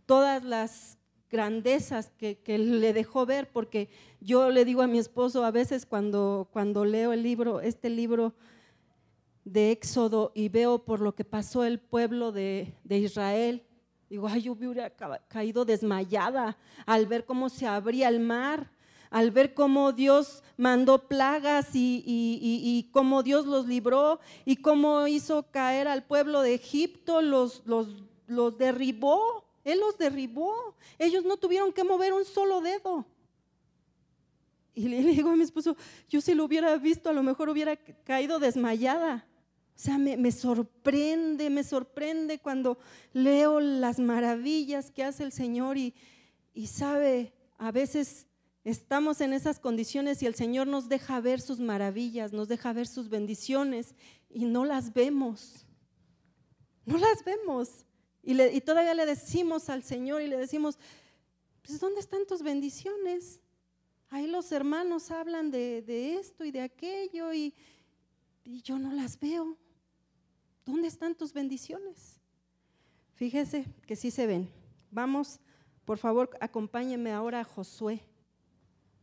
todas 0.05 0.43
las 0.43 0.97
grandezas 1.29 2.11
que, 2.17 2.39
le 2.57 2.93
dejó 2.93 3.25
ver, 3.25 3.51
porque 3.51 3.89
yo 4.21 4.51
le 4.51 4.63
digo 4.63 4.81
a 4.81 4.87
mi 4.87 4.99
esposo 4.99 5.43
a 5.43 5.51
veces 5.51 5.85
cuando, 5.85 6.49
cuando 6.51 6.85
leo 6.85 7.13
el 7.13 7.23
libro, 7.23 7.61
este 7.61 7.89
libro 7.89 8.33
de 9.43 9.71
Éxodo 9.71 10.31
y 10.35 10.49
veo 10.49 10.85
por 10.85 11.01
lo 11.01 11.15
que 11.15 11.25
pasó 11.25 11.63
el 11.63 11.79
pueblo 11.79 12.31
de, 12.31 12.73
de 12.83 12.99
Israel, 12.99 13.63
digo, 14.09 14.27
ay, 14.27 14.43
yo 14.43 14.53
hubiera 14.53 14.91
caído 15.27 15.65
desmayada 15.65 16.57
al 16.85 17.07
ver 17.07 17.25
cómo 17.25 17.49
se 17.49 17.67
abría 17.67 18.07
el 18.07 18.19
mar 18.19 18.74
al 19.09 19.31
ver 19.31 19.53
cómo 19.53 19.91
Dios 19.91 20.43
mandó 20.57 21.07
plagas 21.07 21.69
y, 21.73 22.89
cómo 22.91 23.23
Dios 23.23 23.45
los 23.45 23.67
libró 23.67 24.19
y 24.45 24.57
cómo 24.57 25.07
hizo 25.07 25.43
caer 25.51 25.87
al 25.87 26.03
pueblo 26.03 26.41
de 26.41 26.53
Egipto, 26.53 27.21
los, 27.21 27.63
los, 27.65 28.57
derribó, 28.57 29.45
Él 29.63 29.79
los 29.79 29.97
derribó. 29.97 30.75
Ellos 30.97 31.23
no 31.25 31.37
tuvieron 31.37 31.73
que 31.73 31.83
mover 31.83 32.13
un 32.13 32.25
solo 32.25 32.61
dedo. 32.61 33.05
Y 34.73 34.87
le, 34.89 35.01
digo 35.01 35.29
a 35.29 35.35
mi 35.35 35.43
esposo, 35.43 35.77
yo 36.09 36.19
si 36.21 36.33
lo 36.33 36.43
hubiera 36.43 36.75
visto, 36.77 37.09
a 37.09 37.13
lo 37.13 37.23
mejor 37.23 37.49
hubiera 37.49 37.75
caído 37.75 38.39
desmayada. 38.39 39.25
O 39.75 39.79
sea, 39.79 39.97
me, 39.97 40.15
me, 40.15 40.31
sorprende, 40.31 41.49
me 41.49 41.63
sorprende 41.63 42.39
cuando 42.39 42.77
leo 43.11 43.59
las 43.59 43.99
maravillas 43.99 44.89
que 44.89 45.03
hace 45.03 45.23
el 45.23 45.33
Señor 45.33 45.77
y, 45.77 45.93
y 46.53 46.67
sabe, 46.67 47.33
a 47.57 47.71
veces 47.71 48.25
Estamos 48.65 49.21
en 49.21 49.31
esas 49.33 49.59
condiciones 49.59 50.23
y 50.23 50.25
el 50.25 50.33
Señor 50.33 50.65
nos 50.65 50.89
deja 50.89 51.21
ver 51.21 51.39
sus 51.39 51.59
maravillas, 51.59 52.33
nos 52.33 52.47
deja 52.47 52.73
ver 52.73 52.87
sus 52.87 53.09
bendiciones 53.09 53.93
y 54.27 54.45
no 54.45 54.65
las 54.65 54.91
vemos. 54.91 55.67
No 56.83 56.97
las 56.97 57.23
vemos. 57.23 57.85
Y, 58.23 58.61
todavía 58.61 58.95
le 58.95 59.05
decimos 59.05 59.69
al 59.69 59.83
Señor 59.83 60.23
y 60.23 60.27
le 60.27 60.37
decimos, 60.37 60.79
pues 61.61 61.79
¿dónde 61.79 61.99
están 61.99 62.25
tus 62.25 62.41
bendiciones? 62.41 63.39
Ahí 64.09 64.25
los 64.25 64.51
hermanos 64.51 65.11
hablan 65.11 65.51
de, 65.51 66.17
esto 66.19 66.43
y 66.43 66.49
de 66.49 66.61
aquello 66.61 67.31
y, 67.33 67.53
y 68.43 68.63
yo 68.63 68.79
no 68.79 68.91
las 68.93 69.19
veo. 69.19 69.59
¿Dónde 70.65 70.87
están 70.87 71.13
tus 71.13 71.33
bendiciones? 71.33 72.19
Fíjese 73.13 73.67
que 73.85 73.95
sí 73.95 74.09
se 74.09 74.25
ven. 74.25 74.49
Vamos, 74.89 75.39
por 75.85 75.99
favor, 75.99 76.35
acompáñeme 76.41 77.11
ahora 77.11 77.41
a 77.41 77.43
Josué. 77.43 78.01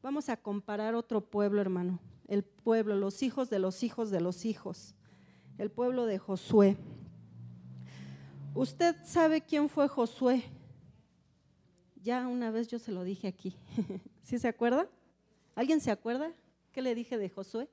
Vamos 0.02 0.28
a 0.28 0.36
comparar 0.36 0.96
otro 0.96 1.20
pueblo, 1.20 1.60
hermano. 1.60 2.00
El 2.26 2.42
pueblo, 2.42 2.96
los 2.96 3.22
hijos 3.22 3.48
de 3.50 3.60
los 3.60 3.84
hijos 3.84 4.10
de 4.10 4.20
los 4.20 4.44
hijos. 4.44 4.96
El 5.58 5.70
pueblo 5.70 6.06
de 6.06 6.18
Josué. 6.18 6.76
¿Usted 8.52 8.96
sabe 9.04 9.42
quién 9.42 9.68
fue 9.68 9.86
Josué? 9.86 10.42
Ya 12.02 12.26
una 12.26 12.50
vez 12.50 12.66
yo 12.66 12.80
se 12.80 12.90
lo 12.90 13.04
dije 13.04 13.28
aquí. 13.28 13.56
¿Sí 14.24 14.40
se 14.40 14.48
acuerda? 14.48 14.88
¿Alguien 15.54 15.80
se 15.80 15.92
acuerda? 15.92 16.32
¿Qué 16.72 16.82
le 16.82 16.96
dije 16.96 17.16
de 17.16 17.28
Josué? 17.28 17.68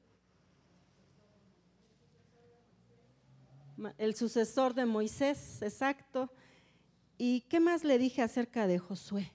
El 3.97 4.13
sucesor 4.13 4.75
de 4.75 4.85
Moisés, 4.85 5.61
exacto. 5.63 6.29
¿Y 7.17 7.41
qué 7.41 7.59
más 7.59 7.83
le 7.83 7.97
dije 7.97 8.21
acerca 8.21 8.67
de 8.67 8.77
Josué? 8.77 9.31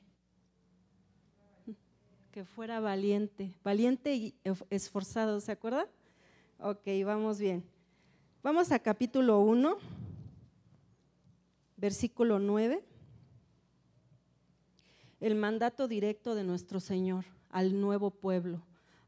Que 2.35 2.45
fuera 2.45 2.81
valiente, 2.81 3.55
valiente 3.63 4.13
y 4.17 4.35
esforzado, 4.69 5.41
¿se 5.41 5.53
acuerda? 5.53 5.87
Ok, 6.59 6.81
vamos 7.05 7.39
bien. 7.39 7.63
Vamos 8.43 8.73
a 8.73 8.81
capítulo 8.81 9.39
1, 9.39 9.79
versículo 11.77 12.41
9 12.41 12.83
el 15.21 15.37
mandato 15.37 15.87
directo 15.87 16.35
de 16.35 16.43
nuestro 16.43 16.81
Señor 16.81 17.25
al 17.51 17.81
nuevo 17.81 18.11
pueblo, 18.11 18.63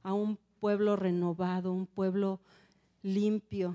a 0.04 0.14
un 0.14 0.38
pueblo 0.61 0.95
renovado, 0.95 1.73
un 1.73 1.88
pueblo 1.88 2.38
limpio. 3.02 3.75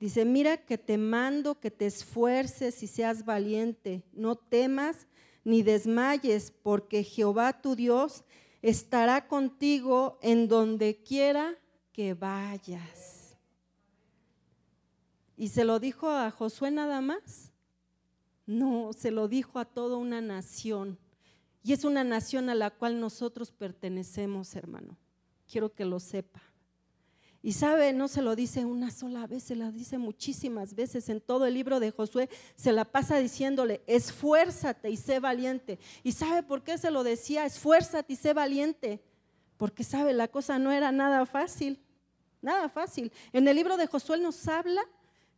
Dice, 0.00 0.24
mira 0.24 0.56
que 0.56 0.78
te 0.78 0.96
mando 0.96 1.60
que 1.60 1.70
te 1.70 1.84
esfuerces 1.84 2.82
y 2.82 2.86
seas 2.86 3.26
valiente, 3.26 4.02
no 4.14 4.36
temas 4.36 5.06
ni 5.46 5.62
desmayes, 5.62 6.50
porque 6.50 7.04
Jehová 7.04 7.62
tu 7.62 7.76
Dios 7.76 8.24
estará 8.62 9.28
contigo 9.28 10.18
en 10.20 10.48
donde 10.48 11.04
quiera 11.04 11.56
que 11.92 12.14
vayas. 12.14 13.36
¿Y 15.36 15.46
se 15.46 15.64
lo 15.64 15.78
dijo 15.78 16.10
a 16.10 16.32
Josué 16.32 16.72
nada 16.72 17.00
más? 17.00 17.52
No, 18.44 18.92
se 18.92 19.12
lo 19.12 19.28
dijo 19.28 19.60
a 19.60 19.64
toda 19.64 19.96
una 19.96 20.20
nación. 20.20 20.98
Y 21.62 21.74
es 21.74 21.84
una 21.84 22.02
nación 22.02 22.50
a 22.50 22.56
la 22.56 22.70
cual 22.70 22.98
nosotros 22.98 23.52
pertenecemos, 23.52 24.56
hermano. 24.56 24.98
Quiero 25.48 25.72
que 25.72 25.84
lo 25.84 26.00
sepa. 26.00 26.42
Y 27.46 27.52
sabe, 27.52 27.92
no 27.92 28.08
se 28.08 28.22
lo 28.22 28.34
dice 28.34 28.64
una 28.64 28.90
sola 28.90 29.28
vez, 29.28 29.44
se 29.44 29.54
lo 29.54 29.70
dice 29.70 29.98
muchísimas 29.98 30.74
veces. 30.74 31.08
En 31.08 31.20
todo 31.20 31.46
el 31.46 31.54
libro 31.54 31.78
de 31.78 31.92
Josué 31.92 32.28
se 32.56 32.72
la 32.72 32.84
pasa 32.84 33.18
diciéndole, 33.18 33.82
esfuérzate 33.86 34.90
y 34.90 34.96
sé 34.96 35.20
valiente. 35.20 35.78
¿Y 36.02 36.10
sabe 36.10 36.42
por 36.42 36.64
qué 36.64 36.76
se 36.76 36.90
lo 36.90 37.04
decía? 37.04 37.46
Esfuérzate 37.46 38.14
y 38.14 38.16
sé 38.16 38.32
valiente. 38.32 39.00
Porque 39.58 39.84
sabe, 39.84 40.12
la 40.12 40.26
cosa 40.26 40.58
no 40.58 40.72
era 40.72 40.90
nada 40.90 41.24
fácil, 41.24 41.78
nada 42.42 42.68
fácil. 42.68 43.12
En 43.32 43.46
el 43.46 43.54
libro 43.54 43.76
de 43.76 43.86
Josué 43.86 44.18
nos 44.18 44.48
habla 44.48 44.82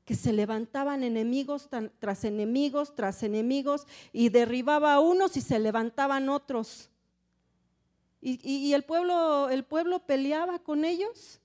que 0.07 0.15
se 0.15 0.33
levantaban 0.33 1.05
enemigos 1.05 1.69
tras 1.99 2.25
enemigos, 2.25 2.95
tras 2.97 3.23
enemigos, 3.23 3.87
y 4.15 4.31
derribaba 4.31 4.95
a 4.95 5.01
unos 5.01 5.37
y 5.37 5.43
se 5.43 5.59
levantaban 5.59 6.31
otros. 6.31 6.89
Y, 8.23 8.73
el, 8.73 8.83
pueblo, 8.85 9.51
el 9.51 9.63
pueblo 9.67 10.07
peleaba 10.07 10.59
con 10.59 10.87
ellos. 10.87 11.43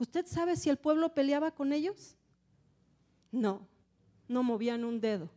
¿Usted 0.00 0.26
sabe 0.26 0.56
si 0.56 0.70
el 0.70 0.78
pueblo 0.78 1.12
peleaba 1.12 1.50
con 1.50 1.74
ellos? 1.74 2.16
No, 3.30 3.68
no 4.28 4.42
movían 4.42 4.82
un 4.82 4.98
dedo. 4.98 5.28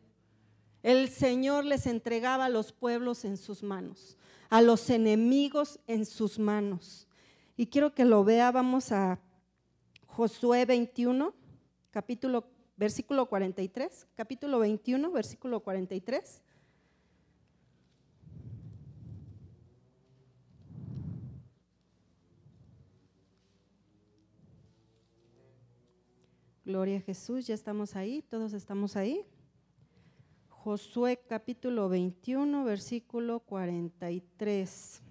El 0.84 1.10
Señor 1.10 1.66
les 1.66 1.86
entregaba 1.86 2.46
a 2.46 2.50
los 2.50 2.72
pueblos 2.72 3.26
en 3.26 3.36
sus 3.36 3.62
manos, 3.62 4.18
a 4.50 4.62
los 4.62 4.90
enemigos 4.90 5.82
en 5.86 6.06
sus 6.06 6.40
manos. 6.40 7.10
Y 7.58 7.68
quiero 7.68 7.94
que 7.94 8.06
lo 8.06 8.24
vea, 8.24 8.54
vamos 8.54 8.94
a 8.94 9.20
Josué 10.08 10.64
21, 10.64 11.34
capítulo 11.92 12.46
versículo 12.78 13.26
43, 13.26 14.08
capítulo 14.16 14.60
21, 14.60 15.12
versículo 15.12 15.60
43. 15.60 16.42
Gloria 26.66 26.98
a 26.98 27.02
Jesús, 27.02 27.46
ya 27.46 27.56
estamos 27.56 27.98
ahí, 27.98 28.22
todos 28.22 28.54
estamos 28.54 28.96
ahí. 28.96 29.26
Josué 30.48 31.20
capítulo 31.28 31.90
21, 31.90 32.64
versículo 32.64 33.42
43. 33.42 35.02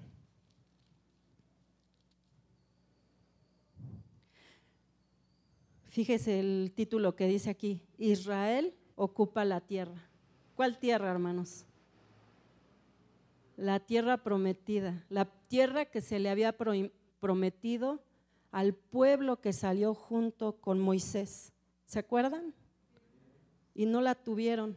Fíjese 5.91 6.41
el 6.41 6.73
título 6.75 7.15
que 7.17 7.27
dice 7.27 7.51
aquí, 7.51 7.83
Israel 7.99 8.75
ocupa 8.97 9.45
la 9.45 9.61
tierra. 9.61 10.09
¿Cuál 10.55 10.79
tierra, 10.79 11.11
hermanos? 11.11 11.67
La 13.59 13.79
tierra 13.79 14.23
prometida, 14.23 15.05
la 15.11 15.27
tierra 15.49 15.85
que 15.85 16.01
se 16.01 16.19
le 16.19 16.31
había 16.31 16.57
prometido 17.21 18.03
al 18.53 18.75
pueblo 18.75 19.41
que 19.41 19.53
salió 19.53 19.95
junto 19.95 20.61
con 20.61 20.79
Moisés. 20.79 21.53
¿Se 21.87 21.99
acuerdan? 21.99 22.55
Y 23.75 23.87
no 23.87 24.01
la 24.03 24.15
tuvieron, 24.15 24.77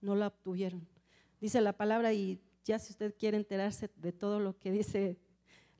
no 0.00 0.16
la 0.16 0.28
obtuvieron. 0.28 0.88
Dice 1.40 1.60
la 1.60 1.74
palabra 1.74 2.12
y 2.12 2.40
ya 2.64 2.78
si 2.78 2.92
usted 2.92 3.14
quiere 3.16 3.36
enterarse 3.36 3.90
de 3.96 4.12
todo 4.12 4.40
lo 4.40 4.58
que 4.58 4.72
dice, 4.72 5.18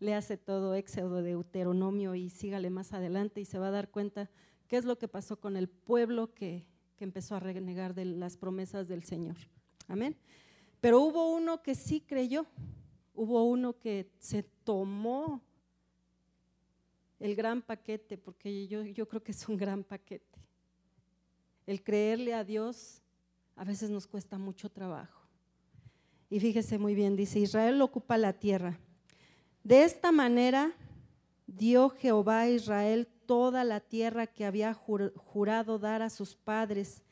le 0.00 0.14
hace 0.14 0.36
todo 0.36 0.74
Éxodo, 0.74 1.22
Deuteronomio 1.22 2.14
y 2.14 2.30
sígale 2.30 2.70
más 2.70 2.92
adelante 2.92 3.40
y 3.40 3.44
se 3.46 3.58
va 3.58 3.68
a 3.68 3.72
dar 3.72 3.90
cuenta 3.90 4.30
qué 4.68 4.76
es 4.76 4.84
lo 4.84 4.98
que 4.98 5.08
pasó 5.08 5.40
con 5.40 5.56
el 5.56 5.68
pueblo 5.68 6.34
que, 6.34 6.68
empezó 7.00 7.34
a 7.34 7.40
renegar 7.40 7.94
de 7.94 8.04
las 8.04 8.36
promesas 8.36 8.86
del 8.86 9.04
Señor. 9.04 9.36
Amén. 9.88 10.18
Pero 10.82 11.00
hubo 11.00 11.32
uno 11.32 11.62
que 11.62 11.74
sí 11.74 12.02
creyó, 12.02 12.44
hubo 13.14 13.44
uno 13.44 13.78
que 13.78 14.10
se 14.18 14.42
tomó 14.42 15.40
el 17.20 17.36
gran 17.36 17.60
paquete, 17.60 18.16
porque 18.16 18.66
yo, 18.66 18.82
yo 18.82 19.06
creo 19.06 19.22
que 19.22 19.32
es 19.32 19.48
un 19.48 19.56
gran 19.56 19.84
paquete. 19.84 20.38
El 21.66 21.82
creerle 21.82 22.34
a 22.34 22.42
Dios 22.42 23.02
a 23.54 23.64
veces 23.64 23.90
nos 23.90 24.06
cuesta 24.06 24.38
mucho 24.38 24.70
trabajo. 24.70 25.20
Y 26.30 26.40
fíjese 26.40 26.78
muy 26.78 26.94
bien, 26.94 27.16
dice, 27.16 27.38
Israel 27.38 27.80
ocupa 27.82 28.16
la 28.16 28.32
tierra. 28.32 28.78
De 29.62 29.84
esta 29.84 30.10
manera 30.10 30.72
dio 31.46 31.90
Jehová 31.90 32.40
a 32.40 32.48
Israel 32.48 33.06
toda 33.26 33.64
la 33.64 33.80
tierra 33.80 34.26
que 34.26 34.46
había 34.46 34.72
jurado 34.72 35.78
dar 35.78 36.02
a 36.02 36.10
sus 36.10 36.34
padres, 36.34 37.02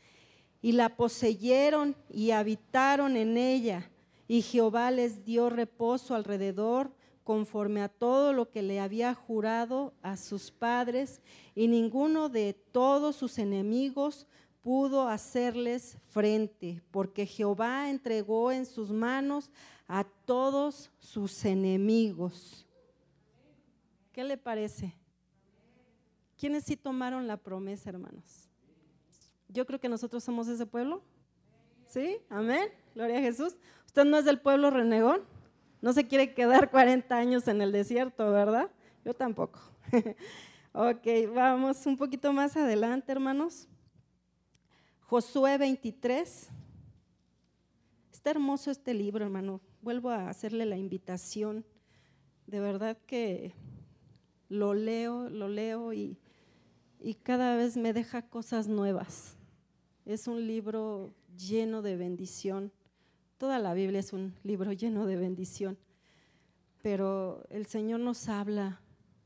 y 0.61 0.73
la 0.73 0.97
poseyeron 0.97 1.95
y 2.11 2.31
habitaron 2.31 3.17
en 3.17 3.37
ella, 3.37 3.91
y 4.27 4.43
Jehová 4.43 4.91
les 4.91 5.25
dio 5.25 5.51
reposo 5.51 6.15
alrededor 6.15 6.91
conforme 7.29 7.83
a 7.83 7.91
todo 7.91 8.33
lo 8.33 8.49
que 8.51 8.63
le 8.63 8.81
había 8.81 9.13
jurado 9.13 9.93
a 10.01 10.17
sus 10.17 10.51
padres, 10.51 11.21
y 11.55 11.69
ninguno 11.69 12.31
de 12.31 12.55
todos 12.73 13.17
sus 13.17 13.39
enemigos 13.39 14.27
pudo 14.63 15.07
hacerles 15.07 15.99
frente, 16.07 16.81
porque 16.91 17.27
Jehová 17.27 17.91
entregó 17.91 18.51
en 18.51 18.65
sus 18.65 18.93
manos 18.93 19.51
a 19.87 20.05
todos 20.25 20.91
sus 21.01 21.45
enemigos. 21.45 22.67
¿Qué 24.11 24.25
le 24.25 24.39
parece? 24.39 24.95
¿Quiénes 26.39 26.65
sí 26.65 26.79
tomaron 26.79 27.27
la 27.27 27.37
promesa, 27.37 27.91
hermanos? 27.91 28.49
Yo 29.49 29.67
creo 29.67 29.79
que 29.79 29.91
nosotros 29.91 30.25
somos 30.25 30.49
ese 30.49 30.65
pueblo. 30.65 31.03
¿Sí? 31.89 32.17
Amén. 32.31 32.71
Gloria 32.95 33.19
a 33.19 33.21
Jesús. 33.21 33.55
Usted 33.85 34.07
no 34.07 34.17
es 34.17 34.25
del 34.25 34.41
pueblo 34.41 34.71
renegón. 34.71 35.37
No 35.81 35.93
se 35.93 36.07
quiere 36.07 36.35
quedar 36.35 36.71
40 36.73 37.17
años 37.17 37.49
en 37.49 37.63
el 37.63 37.73
desierto, 37.73 38.31
¿verdad? 38.31 38.71
Yo 39.05 39.15
tampoco. 39.15 39.61
ok, 40.73 41.07
vamos 41.35 41.87
un 41.87 41.97
poquito 41.97 42.33
más 42.33 42.57
adelante, 42.57 43.13
hermanos. 43.13 43.69
Josué 45.01 45.59
23. 45.59 46.49
Está 48.13 48.31
hermoso 48.31 48.71
este 48.71 48.95
libro, 48.95 49.25
hermano. 49.25 49.61
Vuelvo 49.81 50.11
a 50.11 50.29
hacerle 50.29 50.67
la 50.67 50.77
invitación. 50.77 51.65
De 52.47 52.61
verdad 52.61 52.97
que 53.07 53.55
lo 54.49 54.75
leo, 54.75 55.29
lo 55.29 55.49
leo 55.49 55.93
y 55.93 56.19
y 57.01 57.15
cada 57.15 57.57
vez 57.57 57.77
me 57.77 57.93
deja 57.93 58.23
cosas 58.23 58.69
nuevas. 58.69 59.37
Es 60.05 60.27
un 60.27 60.47
libro 60.47 61.15
lleno 61.37 61.83
de 61.83 61.97
bendición. 61.97 62.73
Toda 63.39 63.61
la 63.61 63.73
Biblia 63.73 64.01
es 64.01 64.13
un 64.13 64.35
libro 64.43 64.73
lleno 64.73 65.07
de 65.07 65.15
bendición. 65.15 65.79
Pero 66.83 67.45
el 67.51 67.67
Señor 67.67 68.01
nos 68.01 68.29
habla, 68.29 68.81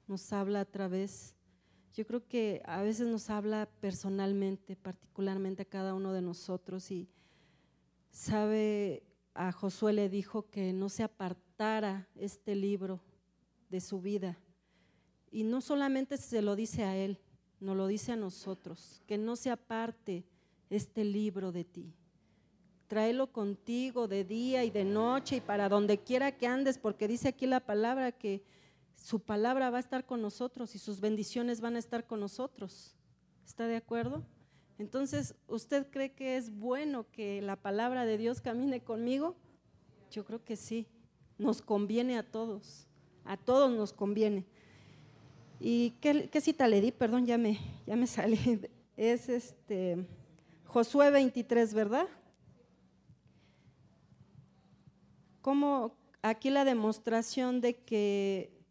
nos 0.06 0.34
habla 0.34 0.60
a 0.60 0.64
través, 0.66 1.34
yo 1.94 2.06
creo 2.06 2.28
que 2.28 2.60
a 2.66 2.82
veces 2.82 3.06
nos 3.06 3.30
habla 3.30 3.70
personalmente, 3.80 4.76
particularmente 4.76 5.62
a 5.62 5.66
cada 5.66 5.94
uno 5.94 6.12
de 6.12 6.20
nosotros. 6.20 6.90
Y 6.90 7.08
sabe, 8.10 9.02
a 9.32 9.50
Josué 9.50 9.94
le 9.94 10.10
dijo 10.10 10.50
que 10.50 10.74
no 10.74 10.90
se 10.90 11.04
apartara 11.04 12.06
este 12.14 12.54
libro 12.54 13.00
de 13.70 13.80
su 13.80 14.02
vida. 14.02 14.38
Y 15.30 15.44
no 15.44 15.62
solamente 15.62 16.18
se 16.18 16.42
lo 16.42 16.54
dice 16.54 16.84
a 16.84 16.94
él, 16.96 17.18
nos 17.60 17.78
lo 17.78 17.86
dice 17.86 18.12
a 18.12 18.16
nosotros, 18.16 19.02
que 19.06 19.16
no 19.16 19.36
se 19.36 19.50
aparte 19.50 20.26
este 20.68 21.02
libro 21.02 21.50
de 21.50 21.64
ti. 21.64 21.94
Tráelo 22.92 23.32
contigo 23.32 24.06
de 24.06 24.22
día 24.22 24.64
y 24.64 24.70
de 24.70 24.84
noche 24.84 25.36
y 25.36 25.40
para 25.40 25.70
donde 25.70 25.96
quiera 25.96 26.36
que 26.36 26.46
andes, 26.46 26.76
porque 26.76 27.08
dice 27.08 27.28
aquí 27.28 27.46
la 27.46 27.60
palabra 27.60 28.12
que 28.12 28.42
su 28.96 29.20
palabra 29.20 29.70
va 29.70 29.78
a 29.78 29.80
estar 29.80 30.04
con 30.04 30.20
nosotros 30.20 30.74
y 30.74 30.78
sus 30.78 31.00
bendiciones 31.00 31.62
van 31.62 31.76
a 31.76 31.78
estar 31.78 32.06
con 32.06 32.20
nosotros. 32.20 32.94
¿Está 33.46 33.66
de 33.66 33.76
acuerdo? 33.76 34.22
Entonces, 34.78 35.34
¿usted 35.48 35.86
cree 35.90 36.12
que 36.12 36.36
es 36.36 36.54
bueno 36.54 37.06
que 37.10 37.40
la 37.40 37.56
palabra 37.56 38.04
de 38.04 38.18
Dios 38.18 38.42
camine 38.42 38.80
conmigo? 38.80 39.36
Yo 40.10 40.26
creo 40.26 40.44
que 40.44 40.56
sí. 40.56 40.86
Nos 41.38 41.62
conviene 41.62 42.18
a 42.18 42.22
todos. 42.22 42.86
A 43.24 43.38
todos 43.38 43.72
nos 43.72 43.94
conviene. 43.94 44.44
¿Y 45.58 45.94
qué, 46.02 46.28
cita 46.42 46.68
le 46.68 46.82
di? 46.82 46.92
Perdón, 46.92 47.24
ya 47.24 47.38
me, 47.38 47.58
ya 47.86 47.96
me 47.96 48.06
salí. 48.06 48.60
Es 48.98 49.30
este 49.30 50.06
Josué 50.66 51.10
23, 51.10 51.72
¿verdad? 51.72 52.06
Como 55.42 55.94
aquí 56.22 56.48
la 56.50 56.64
demostración 56.64 57.60
de 57.60 57.76
que 57.76 58.62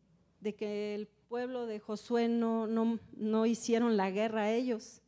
de 0.41 0.55
que 0.55 0.95
el 0.95 1.07
pueblo 1.07 1.65
de 1.65 1.79
Josué 1.79 2.27
no, 2.27 2.67
no, 2.67 3.45
hicieron 3.45 3.95
la 3.95 4.11
guerra 4.11 4.41
a 4.41 4.51
ellos, 4.51 5.01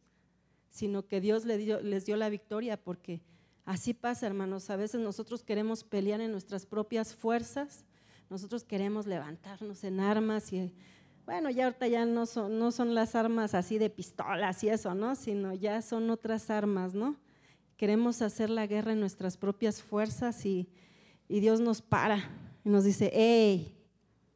sino 0.69 1.05
que 1.05 1.19
Dios 1.19 1.43
les 1.43 1.57
dio, 1.57 1.81
les 1.81 2.05
dio 2.05 2.15
la 2.15 2.29
victoria, 2.29 2.77
porque 2.77 3.21
así 3.65 3.93
pasa, 3.93 4.27
hermanos. 4.27 4.69
A 4.69 4.75
veces 4.75 5.01
nosotros 5.01 5.43
queremos 5.43 5.83
pelear 5.83 6.21
en 6.21 6.31
nuestras 6.31 6.65
propias 6.65 7.13
fuerzas, 7.13 7.83
nosotros 8.29 8.63
queremos 8.63 9.05
levantarnos 9.05 9.83
en 9.83 9.99
armas 9.99 10.53
y, 10.53 10.73
bueno, 11.25 11.49
ya 11.49 11.65
ahorita 11.65 11.87
ya 11.87 12.05
no 12.05 12.25
son, 12.25 12.57
no 12.57 12.71
son 12.71 12.95
las 12.95 13.15
armas 13.15 13.53
así 13.53 13.77
de 13.77 13.89
pistolas 13.89 14.63
y 14.63 14.69
eso, 14.69 14.93
¿no? 14.93 15.15
Sino 15.15 15.53
ya 15.53 15.81
son 15.81 16.09
otras 16.09 16.49
armas, 16.49 16.93
¿no? 16.93 17.17
Queremos 17.75 18.21
hacer 18.21 18.49
la 18.49 18.67
guerra 18.67 18.93
en 18.93 18.99
nuestras 18.99 19.35
propias 19.35 19.81
fuerzas 19.81 20.45
y, 20.45 20.69
y 21.33 21.39
Dios 21.39 21.59
nos 21.59 21.81
para 21.81 22.29
y 22.63 22.69
nos 22.69 22.83
dice, 22.83 23.09
hey, 23.11 23.75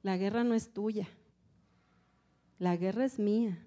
la 0.02 0.18
guerra 0.18 0.44
no 0.44 0.56
es 0.56 0.74
tuya, 0.74 1.08
la 2.58 2.76
guerra 2.76 3.06
es 3.06 3.20
mía. 3.20 3.64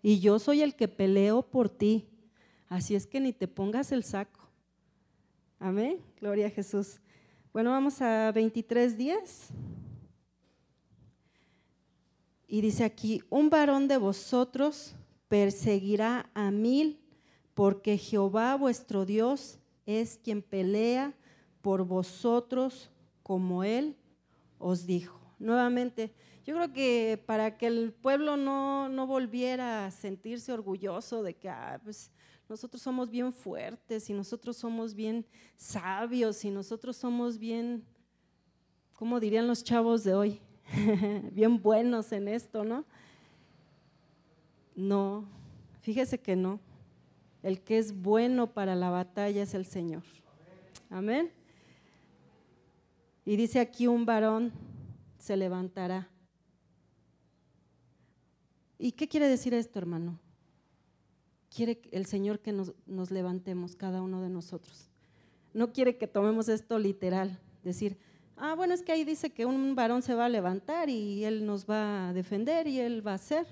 Y 0.00 0.20
yo 0.20 0.38
soy 0.38 0.62
el 0.62 0.74
que 0.74 0.88
peleo 0.88 1.42
por 1.42 1.68
ti. 1.68 2.08
Así 2.66 2.94
es 2.94 3.06
que 3.06 3.20
ni 3.20 3.34
te 3.34 3.48
pongas 3.48 3.92
el 3.92 4.02
saco. 4.02 4.48
Amén. 5.58 6.00
Gloria 6.18 6.46
a 6.46 6.50
Jesús. 6.50 7.00
Bueno, 7.52 7.72
vamos 7.72 8.00
a 8.00 8.32
23.10. 8.32 9.50
Y 12.46 12.62
dice 12.62 12.82
aquí, 12.82 13.22
un 13.28 13.50
varón 13.50 13.88
de 13.88 13.98
vosotros 13.98 14.94
perseguirá 15.28 16.30
a 16.32 16.50
mil, 16.50 16.98
porque 17.52 17.98
Jehová 17.98 18.54
vuestro 18.54 19.04
Dios 19.04 19.58
es 19.84 20.16
quien 20.16 20.40
pelea 20.40 21.12
por 21.62 21.84
vosotros 21.84 22.90
como 23.22 23.62
él 23.64 23.96
os 24.58 24.86
dijo 24.86 25.18
nuevamente, 25.38 26.12
yo 26.44 26.54
creo 26.54 26.72
que 26.72 27.22
para 27.26 27.56
que 27.56 27.66
el 27.66 27.92
pueblo 27.92 28.36
no, 28.36 28.88
no 28.88 29.06
volviera 29.06 29.86
a 29.86 29.90
sentirse 29.90 30.52
orgulloso 30.52 31.22
de 31.22 31.34
que 31.34 31.48
ah, 31.48 31.80
pues, 31.82 32.10
nosotros 32.48 32.82
somos 32.82 33.10
bien 33.10 33.32
fuertes 33.32 34.08
y 34.08 34.14
nosotros 34.14 34.56
somos 34.56 34.94
bien 34.94 35.26
sabios 35.56 36.44
y 36.44 36.50
nosotros 36.50 36.96
somos 36.96 37.38
bien, 37.38 37.84
¿cómo 38.94 39.20
dirían 39.20 39.46
los 39.46 39.62
chavos 39.62 40.04
de 40.04 40.14
hoy? 40.14 40.40
bien 41.32 41.60
buenos 41.60 42.12
en 42.12 42.28
esto, 42.28 42.64
¿no? 42.64 42.84
No, 44.74 45.24
fíjese 45.80 46.18
que 46.18 46.36
no. 46.36 46.60
El 47.42 47.60
que 47.60 47.78
es 47.78 47.92
bueno 47.92 48.52
para 48.52 48.74
la 48.74 48.90
batalla 48.90 49.42
es 49.42 49.54
el 49.54 49.64
Señor. 49.64 50.02
Amén. 50.90 51.30
Y 53.28 53.36
dice 53.36 53.60
aquí 53.60 53.86
un 53.86 54.06
varón 54.06 54.52
se 55.18 55.36
levantará. 55.36 56.08
¿Y 58.78 58.92
qué 58.92 59.06
quiere 59.06 59.28
decir 59.28 59.52
esto, 59.52 59.78
hermano? 59.78 60.18
Quiere 61.54 61.78
el 61.92 62.06
Señor 62.06 62.40
que 62.40 62.52
nos, 62.52 62.72
nos 62.86 63.10
levantemos, 63.10 63.76
cada 63.76 64.00
uno 64.00 64.22
de 64.22 64.30
nosotros. 64.30 64.88
No 65.52 65.74
quiere 65.74 65.98
que 65.98 66.06
tomemos 66.06 66.48
esto 66.48 66.78
literal, 66.78 67.38
decir, 67.62 67.98
ah, 68.38 68.54
bueno, 68.54 68.72
es 68.72 68.80
que 68.80 68.92
ahí 68.92 69.04
dice 69.04 69.28
que 69.28 69.44
un 69.44 69.74
varón 69.74 70.00
se 70.00 70.14
va 70.14 70.24
a 70.24 70.30
levantar 70.30 70.88
y 70.88 71.22
él 71.26 71.44
nos 71.44 71.68
va 71.68 72.08
a 72.08 72.12
defender 72.14 72.66
y 72.66 72.80
él 72.80 73.06
va 73.06 73.10
a 73.12 73.16
hacer. 73.16 73.46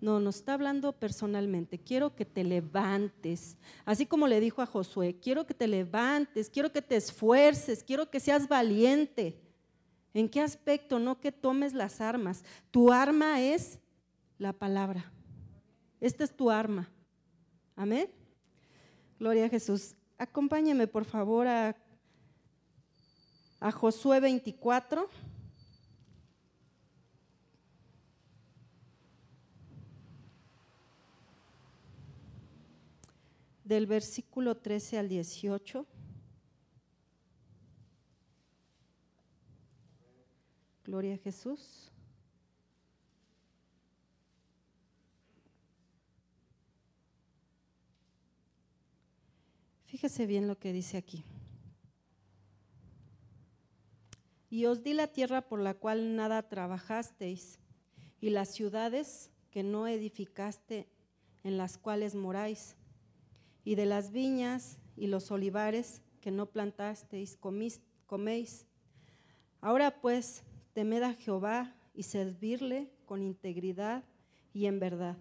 No, 0.00 0.20
nos 0.20 0.36
está 0.36 0.54
hablando 0.54 0.92
personalmente. 0.92 1.78
Quiero 1.78 2.14
que 2.14 2.24
te 2.24 2.44
levantes. 2.44 3.56
Así 3.84 4.06
como 4.06 4.28
le 4.28 4.40
dijo 4.40 4.62
a 4.62 4.66
Josué, 4.66 5.16
quiero 5.20 5.46
que 5.46 5.54
te 5.54 5.66
levantes, 5.66 6.48
quiero 6.50 6.70
que 6.70 6.82
te 6.82 6.96
esfuerces, 6.96 7.82
quiero 7.82 8.08
que 8.08 8.20
seas 8.20 8.48
valiente. 8.48 9.40
¿En 10.14 10.28
qué 10.28 10.40
aspecto? 10.40 10.98
No 10.98 11.20
que 11.20 11.32
tomes 11.32 11.74
las 11.74 12.00
armas. 12.00 12.44
Tu 12.70 12.92
arma 12.92 13.40
es 13.40 13.78
la 14.38 14.52
palabra. 14.52 15.12
Esta 16.00 16.24
es 16.24 16.34
tu 16.34 16.50
arma. 16.50 16.88
Amén. 17.74 18.08
Gloria 19.18 19.46
a 19.46 19.48
Jesús. 19.48 19.94
Acompáñeme 20.16 20.86
por 20.86 21.04
favor 21.04 21.46
a, 21.48 21.76
a 23.60 23.72
Josué 23.72 24.20
24. 24.20 25.08
Del 33.68 33.86
versículo 33.86 34.56
13 34.56 34.96
al 34.96 35.10
18. 35.10 35.86
Gloria 40.84 41.16
a 41.16 41.18
Jesús. 41.18 41.92
Fíjese 49.84 50.24
bien 50.24 50.48
lo 50.48 50.58
que 50.58 50.72
dice 50.72 50.96
aquí. 50.96 51.22
Y 54.48 54.64
os 54.64 54.82
di 54.82 54.94
la 54.94 55.08
tierra 55.08 55.42
por 55.42 55.60
la 55.60 55.74
cual 55.74 56.16
nada 56.16 56.48
trabajasteis, 56.48 57.58
y 58.18 58.30
las 58.30 58.48
ciudades 58.48 59.30
que 59.50 59.62
no 59.62 59.86
edificaste, 59.86 60.88
en 61.44 61.58
las 61.58 61.76
cuales 61.76 62.14
moráis, 62.14 62.77
y 63.68 63.74
de 63.74 63.84
las 63.84 64.12
viñas 64.12 64.78
y 64.96 65.08
los 65.08 65.30
olivares 65.30 66.00
que 66.22 66.30
no 66.30 66.46
plantasteis, 66.46 67.36
coméis. 67.36 68.64
Ahora 69.60 70.00
pues, 70.00 70.42
temed 70.72 71.02
a 71.02 71.12
Jehová 71.12 71.76
y 71.92 72.04
servirle 72.04 72.90
con 73.04 73.20
integridad 73.20 74.04
y 74.54 74.64
en 74.64 74.80
verdad. 74.80 75.18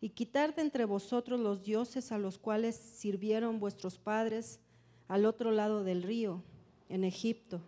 Y 0.00 0.08
quitar 0.08 0.56
de 0.56 0.62
entre 0.62 0.86
vosotros 0.86 1.38
los 1.38 1.62
dioses 1.62 2.10
a 2.10 2.18
los 2.18 2.36
cuales 2.36 2.74
sirvieron 2.74 3.60
vuestros 3.60 3.96
padres 3.96 4.58
al 5.06 5.24
otro 5.24 5.52
lado 5.52 5.84
del 5.84 6.02
río, 6.02 6.42
en 6.88 7.04
Egipto, 7.04 7.60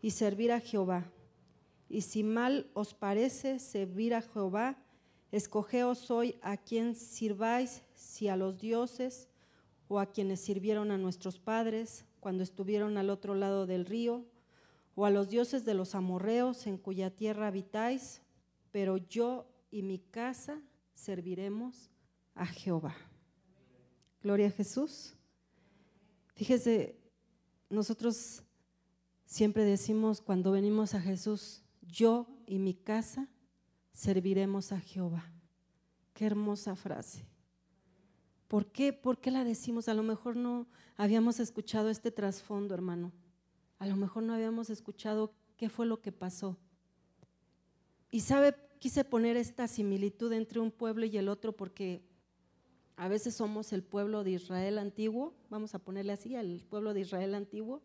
y 0.00 0.12
servir 0.12 0.50
a 0.50 0.60
Jehová. 0.60 1.12
Y 1.90 2.00
si 2.00 2.22
mal 2.22 2.70
os 2.72 2.94
parece 2.94 3.58
servir 3.58 4.14
a 4.14 4.22
Jehová, 4.22 4.78
escogeos 5.30 6.10
hoy 6.10 6.38
a 6.40 6.56
quien 6.56 6.94
sirváis, 6.94 7.82
si 7.94 8.28
a 8.28 8.36
los 8.36 8.58
dioses 8.58 9.28
o 9.92 10.00
a 10.00 10.06
quienes 10.06 10.40
sirvieron 10.40 10.90
a 10.90 10.96
nuestros 10.96 11.38
padres 11.38 12.06
cuando 12.18 12.42
estuvieron 12.42 12.96
al 12.96 13.10
otro 13.10 13.34
lado 13.34 13.66
del 13.66 13.84
río, 13.84 14.24
o 14.94 15.04
a 15.04 15.10
los 15.10 15.28
dioses 15.28 15.66
de 15.66 15.74
los 15.74 15.94
amorreos 15.94 16.66
en 16.66 16.78
cuya 16.78 17.14
tierra 17.14 17.48
habitáis, 17.48 18.22
pero 18.70 18.96
yo 18.96 19.46
y 19.70 19.82
mi 19.82 19.98
casa 19.98 20.62
serviremos 20.94 21.90
a 22.34 22.46
Jehová. 22.46 22.96
Gloria 24.22 24.46
a 24.46 24.50
Jesús. 24.50 25.14
Fíjese, 26.36 26.98
nosotros 27.68 28.44
siempre 29.26 29.62
decimos 29.64 30.22
cuando 30.22 30.52
venimos 30.52 30.94
a 30.94 31.02
Jesús, 31.02 31.62
yo 31.82 32.26
y 32.46 32.58
mi 32.58 32.72
casa 32.72 33.28
serviremos 33.92 34.72
a 34.72 34.80
Jehová. 34.80 35.30
Qué 36.14 36.24
hermosa 36.24 36.76
frase. 36.76 37.31
¿Por 38.52 38.66
qué? 38.66 38.92
¿Por 38.92 39.18
qué 39.18 39.30
la 39.30 39.44
decimos? 39.44 39.88
A 39.88 39.94
lo 39.94 40.02
mejor 40.02 40.36
no 40.36 40.66
habíamos 40.98 41.40
escuchado 41.40 41.88
este 41.88 42.10
trasfondo, 42.10 42.74
hermano. 42.74 43.10
A 43.78 43.86
lo 43.86 43.96
mejor 43.96 44.24
no 44.24 44.34
habíamos 44.34 44.68
escuchado 44.68 45.32
qué 45.56 45.70
fue 45.70 45.86
lo 45.86 46.02
que 46.02 46.12
pasó. 46.12 46.58
Y 48.10 48.20
sabe, 48.20 48.54
quise 48.78 49.04
poner 49.04 49.38
esta 49.38 49.66
similitud 49.68 50.30
entre 50.34 50.60
un 50.60 50.70
pueblo 50.70 51.06
y 51.06 51.16
el 51.16 51.30
otro 51.30 51.56
porque 51.56 52.02
a 52.96 53.08
veces 53.08 53.36
somos 53.36 53.72
el 53.72 53.82
pueblo 53.82 54.22
de 54.22 54.32
Israel 54.32 54.76
antiguo, 54.76 55.32
vamos 55.48 55.74
a 55.74 55.78
ponerle 55.78 56.12
así, 56.12 56.34
el 56.34 56.62
pueblo 56.68 56.92
de 56.92 57.00
Israel 57.00 57.34
antiguo, 57.34 57.80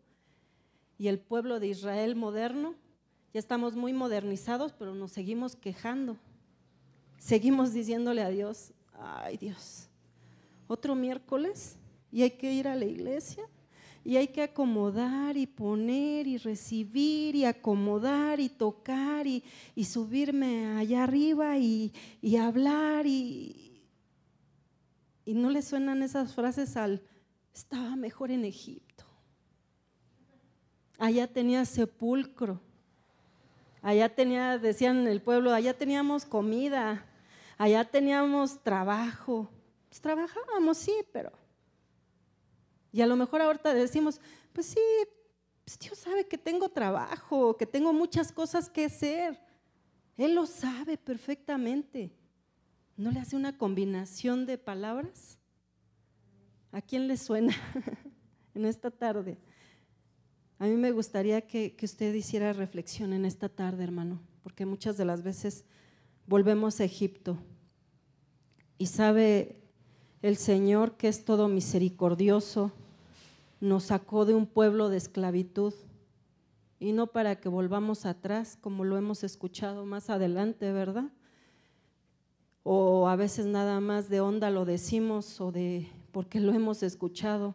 y 0.98 1.08
el 1.08 1.18
pueblo 1.18 1.60
de 1.60 1.68
Israel 1.68 2.14
moderno. 2.14 2.74
Ya 3.32 3.40
estamos 3.40 3.74
muy 3.74 3.94
modernizados, 3.94 4.74
pero 4.74 4.94
nos 4.94 5.12
seguimos 5.12 5.56
quejando. 5.56 6.18
Seguimos 7.16 7.72
diciéndole 7.72 8.20
a 8.20 8.28
Dios, 8.28 8.74
ay 8.92 9.38
Dios, 9.38 9.87
otro 10.68 10.94
miércoles 10.94 11.76
y 12.12 12.22
hay 12.22 12.30
que 12.30 12.52
ir 12.52 12.68
a 12.68 12.76
la 12.76 12.84
iglesia 12.84 13.44
y 14.04 14.16
hay 14.16 14.28
que 14.28 14.42
acomodar 14.42 15.36
y 15.36 15.46
poner 15.46 16.26
y 16.26 16.38
recibir 16.38 17.34
y 17.34 17.44
acomodar 17.44 18.38
y 18.38 18.48
tocar 18.48 19.26
y, 19.26 19.42
subirme 19.84 20.76
allá 20.78 21.02
arriba 21.02 21.58
y, 21.58 21.92
hablar 22.40 23.06
y, 23.06 23.82
y 25.24 25.34
no 25.34 25.50
le 25.50 25.62
suenan 25.62 26.02
esas 26.02 26.32
frases 26.34 26.76
al 26.76 27.02
estaba 27.52 27.96
mejor 27.96 28.30
en 28.30 28.44
Egipto. 28.44 29.04
Allá 30.96 31.26
tenía 31.26 31.64
sepulcro. 31.64 32.60
Allá 33.82 34.14
tenía, 34.14 34.58
decían 34.58 35.06
el 35.06 35.22
pueblo, 35.22 35.52
allá 35.52 35.76
teníamos 35.76 36.24
comida, 36.24 37.04
allá 37.56 37.84
teníamos 37.84 38.62
trabajo. 38.62 39.50
Pues 39.88 40.00
trabajábamos, 40.00 40.78
sí, 40.78 40.94
pero 41.12 41.32
y 42.92 43.02
a 43.02 43.06
lo 43.06 43.16
mejor 43.16 43.42
ahorita 43.42 43.74
decimos, 43.74 44.20
pues 44.52 44.66
sí, 44.66 44.80
pues 45.64 45.78
Dios 45.78 45.98
sabe 45.98 46.26
que 46.26 46.38
tengo 46.38 46.68
trabajo, 46.70 47.56
que 47.56 47.66
tengo 47.66 47.92
muchas 47.92 48.32
cosas 48.32 48.70
que 48.70 48.86
hacer. 48.86 49.38
Él 50.16 50.34
lo 50.34 50.46
sabe 50.46 50.96
perfectamente. 50.96 52.10
¿No 52.96 53.10
le 53.10 53.20
hace 53.20 53.36
una 53.36 53.56
combinación 53.56 54.46
de 54.46 54.58
palabras? 54.58 55.38
¿A 56.72 56.80
quién 56.80 57.06
le 57.06 57.16
suena 57.16 57.54
en 58.54 58.64
esta 58.64 58.90
tarde? 58.90 59.38
A 60.58 60.66
mí 60.66 60.74
me 60.74 60.90
gustaría 60.90 61.46
que, 61.46 61.76
que, 61.76 61.86
usted 61.86 62.12
hiciera 62.14 62.52
reflexión 62.52 63.12
en 63.12 63.24
esta 63.24 63.48
tarde, 63.48 63.84
hermano, 63.84 64.20
porque 64.42 64.66
muchas 64.66 64.96
de 64.96 65.04
las 65.04 65.22
veces 65.22 65.64
volvemos 66.26 66.80
a 66.80 66.84
Egipto 66.84 67.38
y 68.76 68.86
sabe 68.86 69.67
el 70.22 70.36
Señor, 70.36 70.96
que 70.96 71.08
es 71.08 71.24
todo 71.24 71.48
misericordioso, 71.48 72.72
nos 73.60 73.84
sacó 73.84 74.24
de 74.24 74.34
un 74.34 74.46
pueblo 74.46 74.88
de 74.88 74.96
esclavitud 74.96 75.74
y 76.80 76.92
no 76.92 77.08
para 77.08 77.36
que 77.40 77.48
volvamos 77.48 78.06
atrás, 78.06 78.56
como 78.60 78.84
lo 78.84 78.96
hemos 78.96 79.24
escuchado 79.24 79.84
más 79.84 80.10
adelante, 80.10 80.72
¿verdad? 80.72 81.10
O 82.62 83.08
a 83.08 83.16
veces 83.16 83.46
nada 83.46 83.80
más 83.80 84.08
de 84.08 84.20
onda 84.20 84.50
lo 84.50 84.64
decimos 84.64 85.40
o 85.40 85.52
de 85.52 85.88
porque 86.12 86.40
lo 86.40 86.52
hemos 86.52 86.82
escuchado, 86.82 87.54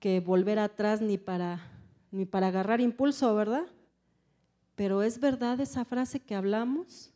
que 0.00 0.20
volver 0.20 0.58
atrás 0.58 1.00
ni 1.00 1.18
para 1.18 1.60
ni 2.10 2.24
para 2.24 2.48
agarrar 2.48 2.80
impulso, 2.80 3.34
¿verdad? 3.34 3.66
Pero 4.74 5.02
es 5.02 5.20
verdad 5.20 5.60
esa 5.60 5.84
frase 5.84 6.20
que 6.20 6.34
hablamos, 6.34 7.12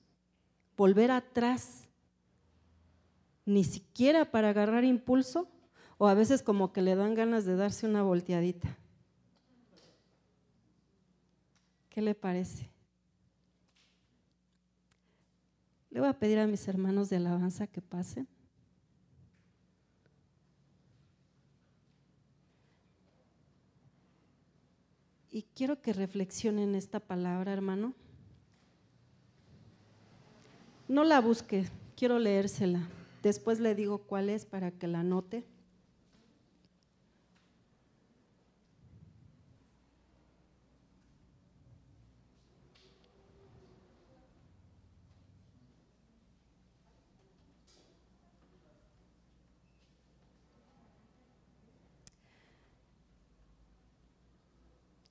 volver 0.77 1.11
atrás 1.11 1.89
ni 3.45 3.65
siquiera 3.65 4.31
para 4.31 4.51
agarrar 4.51 4.85
impulso, 4.85 5.49
o 5.99 6.09
a 6.09 6.15
veces 6.15 6.43
como 6.43 6.73
que 6.73 6.83
le 6.83 6.97
dan 6.97 7.15
ganas 7.15 7.45
de 7.45 7.57
darse 7.57 7.87
una 7.87 8.03
volteadita. 8.03 8.77
¿Qué 11.91 12.01
le 12.01 12.15
parece? 12.15 12.71
Le 15.91 16.01
voy 16.01 16.09
a 16.09 16.19
pedir 16.19 16.39
a 16.39 16.47
mis 16.47 16.67
hermanos 16.67 17.11
de 17.11 17.17
alabanza 17.17 17.67
que 17.67 17.83
pasen. 17.83 18.27
Y 25.31 25.43
quiero 25.55 25.81
que 25.81 25.93
reflexionen 25.93 26.75
esta 26.75 26.99
palabra, 26.99 27.53
hermano. 27.53 27.95
No 30.89 31.05
la 31.05 31.21
busque, 31.21 31.69
quiero 31.95 32.19
leérsela. 32.19 32.89
Después 33.23 33.61
le 33.61 33.77
digo 33.77 33.99
cuál 33.99 34.29
es 34.31 34.45
para 34.45 34.73
que 34.73 34.89
la 34.89 35.05
note. 35.05 35.45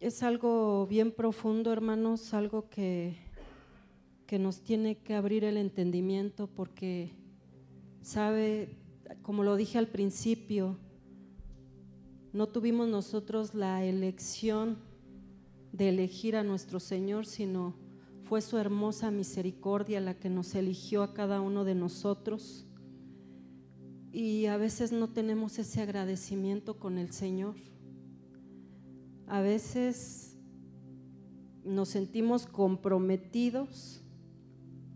Es 0.02 0.22
algo 0.22 0.86
bien 0.88 1.14
profundo, 1.14 1.72
hermanos, 1.72 2.34
algo 2.34 2.68
que, 2.70 3.16
que 4.28 4.38
nos 4.38 4.62
tiene 4.64 4.98
que 4.98 5.14
abrir 5.14 5.46
el 5.46 5.56
entendimiento 5.56 6.48
porque 6.48 7.21
Sabe, 8.02 8.78
como 9.22 9.44
lo 9.44 9.56
dije 9.56 9.78
al 9.78 9.88
principio, 9.88 10.78
no 12.34 12.48
tuvimos 12.48 12.88
nosotros 12.88 13.54
la 13.54 13.84
elección 13.84 14.78
de 15.72 15.90
elegir 15.90 16.36
a 16.36 16.44
nuestro 16.44 16.80
Señor, 16.80 17.26
sino 17.26 17.76
fue 18.24 18.42
su 18.42 18.58
hermosa 18.58 19.12
misericordia 19.12 20.00
la 20.00 20.16
que 20.16 20.30
nos 20.30 20.56
eligió 20.56 21.04
a 21.04 21.14
cada 21.14 21.42
uno 21.42 21.64
de 21.64 21.76
nosotros. 21.76 22.66
Y 24.12 24.46
a 24.48 24.58
veces 24.58 24.92
no 24.92 25.10
tenemos 25.10 25.60
ese 25.60 25.82
agradecimiento 25.82 26.80
con 26.80 26.98
el 26.98 27.12
Señor. 27.12 27.56
A 29.28 29.42
veces 29.42 30.38
nos 31.64 31.90
sentimos 31.90 32.46
comprometidos 32.46 34.02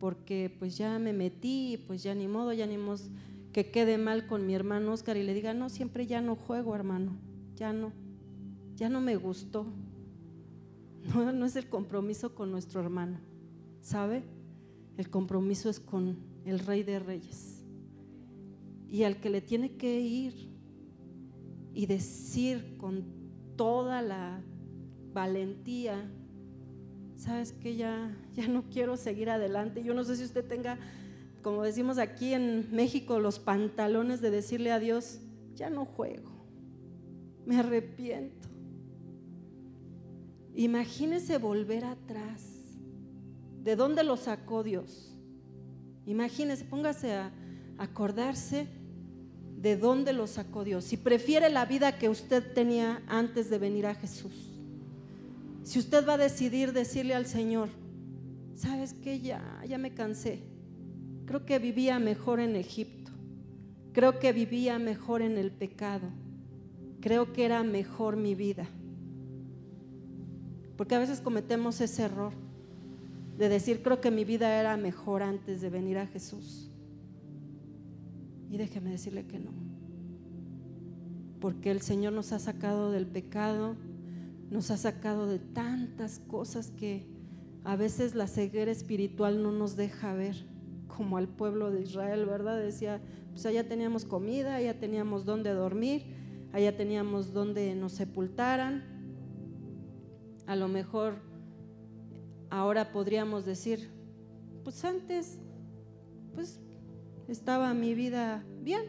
porque 0.06 0.56
pues 0.60 0.78
ya 0.78 1.00
me 1.00 1.14
metí, 1.14 1.84
pues 1.88 2.04
ya 2.04 2.14
ni 2.14 2.28
modo, 2.28 2.54
ya 2.54 2.68
ni 2.68 2.78
modo 2.78 3.04
que 3.52 3.72
quede 3.72 3.98
mal 3.98 4.28
con 4.28 4.46
mi 4.46 4.54
hermano 4.54 4.94
Oscar 4.94 5.18
y 5.18 5.24
le 5.24 5.34
diga, 5.34 5.56
no, 5.56 5.68
siempre 5.68 6.06
ya 6.06 6.22
no 6.22 6.36
juego, 6.36 6.76
hermano, 6.76 7.18
ya 7.56 7.74
no, 7.74 7.92
ya 8.76 8.88
no 8.88 9.02
me 9.02 9.16
gustó. 9.16 9.66
No, 11.12 11.32
no 11.32 11.48
es 11.48 11.56
el 11.56 11.70
compromiso 11.70 12.36
con 12.36 12.52
nuestro 12.52 12.82
hermano, 12.82 13.18
¿sabe? 13.82 14.22
El 14.96 15.10
compromiso 15.10 15.72
es 15.72 15.80
con 15.80 16.18
el 16.46 16.60
Rey 16.60 16.84
de 16.84 17.00
Reyes. 17.00 17.66
Y 18.88 19.02
al 19.06 19.20
que 19.20 19.32
le 19.32 19.42
tiene 19.42 19.76
que 19.76 20.02
ir 20.02 20.52
y 21.74 21.88
decir 21.88 22.78
con 22.78 23.06
toda 23.56 24.04
la 24.04 24.40
valentía, 25.14 26.08
sabes 27.18 27.52
que 27.52 27.76
ya, 27.76 28.16
ya 28.36 28.48
no 28.48 28.64
quiero 28.64 28.98
seguir 28.98 29.30
adelante. 29.30 29.84
Yo 29.84 29.94
no 29.94 30.04
sé 30.04 30.16
si 30.16 30.24
usted 30.24 30.46
tenga, 30.46 30.78
como 31.42 31.64
decimos 31.64 31.98
aquí 31.98 32.34
en 32.34 32.68
México, 32.72 33.20
los 33.20 33.40
pantalones 33.40 34.22
de 34.22 34.32
decirle 34.32 34.72
a 34.72 34.80
Dios, 34.80 35.20
ya 35.56 35.70
no 35.70 35.86
juego, 35.86 36.32
me 37.46 37.58
arrepiento. 37.58 38.50
Imagínese 40.56 41.38
volver 41.38 41.86
atrás. 41.86 42.44
¿De 43.62 43.76
dónde 43.76 44.04
lo 44.04 44.16
sacó 44.16 44.64
Dios? 44.64 45.16
Imagínese, 46.06 46.66
póngase 46.66 47.14
a 47.14 47.32
acordarse 47.78 48.68
de 49.58 49.76
dónde 49.76 50.14
lo 50.14 50.28
sacó 50.28 50.64
Dios. 50.64 50.86
Si 50.86 50.98
prefiere 50.98 51.50
la 51.50 51.66
vida 51.66 51.98
que 51.98 52.10
usted 52.10 52.54
tenía 52.54 53.02
antes 53.08 53.50
de 53.50 53.58
venir 53.58 53.88
a 53.88 53.96
Jesús. 53.96 54.55
Si 55.66 55.80
usted 55.80 56.08
va 56.08 56.14
a 56.14 56.18
decidir 56.20 56.74
decirle 56.74 57.16
al 57.16 57.26
Señor, 57.26 57.70
¿sabes 58.54 58.94
qué? 58.94 59.20
Ya, 59.20 59.64
ya 59.68 59.80
me 59.80 59.96
cansé. 59.96 60.44
Creo 61.26 61.44
que 61.44 61.58
vivía 61.58 61.98
mejor 61.98 62.40
en 62.40 62.56
Egipto. 62.56 63.12
Creo 63.92 64.20
que 64.20 64.32
vivía 64.32 64.78
mejor 64.78 65.24
en 65.24 65.40
el 65.40 65.50
pecado. 65.50 66.08
Creo 67.02 67.34
que 67.34 67.46
era 67.46 67.64
mejor 67.64 68.16
mi 68.16 68.36
vida. 68.36 68.68
Porque 70.78 70.94
a 70.94 71.00
veces 71.00 71.20
cometemos 71.20 71.82
ese 71.82 72.04
error 72.04 72.34
de 73.36 73.50
decir, 73.50 73.82
creo 73.82 74.00
que 74.02 74.12
mi 74.12 74.24
vida 74.24 74.60
era 74.60 74.78
mejor 74.78 75.24
antes 75.24 75.62
de 75.62 75.72
venir 75.72 75.98
a 75.98 76.06
Jesús. 76.06 76.70
Y 78.52 78.58
déjeme 78.58 78.92
decirle 78.92 79.26
que 79.26 79.40
no. 79.40 79.50
Porque 81.40 81.72
el 81.72 81.82
Señor 81.82 82.14
nos 82.14 82.34
ha 82.34 82.38
sacado 82.38 82.92
del 82.92 83.08
pecado 83.08 83.76
nos 84.50 84.72
ha 84.72 84.78
sacado 84.78 85.28
de 85.28 85.40
tantas 85.40 86.20
cosas 86.20 86.72
que 86.72 87.08
a 87.64 87.76
veces 87.76 88.14
la 88.16 88.28
ceguera 88.28 88.72
espiritual 88.72 89.42
no 89.42 89.52
nos 89.52 89.76
deja 89.76 90.14
ver, 90.14 90.36
como 90.88 91.18
al 91.18 91.28
pueblo 91.28 91.72
de 91.72 91.82
Israel, 91.82 92.26
¿verdad? 92.26 92.60
Decía, 92.60 93.02
pues 93.32 93.46
allá 93.46 93.68
teníamos 93.68 94.06
comida, 94.06 94.56
allá 94.56 94.80
teníamos 94.80 95.26
donde 95.26 95.52
dormir, 95.52 96.04
allá 96.54 96.78
teníamos 96.78 97.34
donde 97.34 97.76
nos 97.76 97.94
sepultaran. 97.94 98.84
A 100.46 100.56
lo 100.56 100.68
mejor 100.68 101.16
ahora 102.52 102.92
podríamos 102.92 103.46
decir, 103.46 103.90
pues 104.64 104.86
antes, 104.86 105.40
pues 106.36 106.60
estaba 107.28 107.74
mi 107.74 107.96
vida 107.96 108.46
bien. 108.62 108.84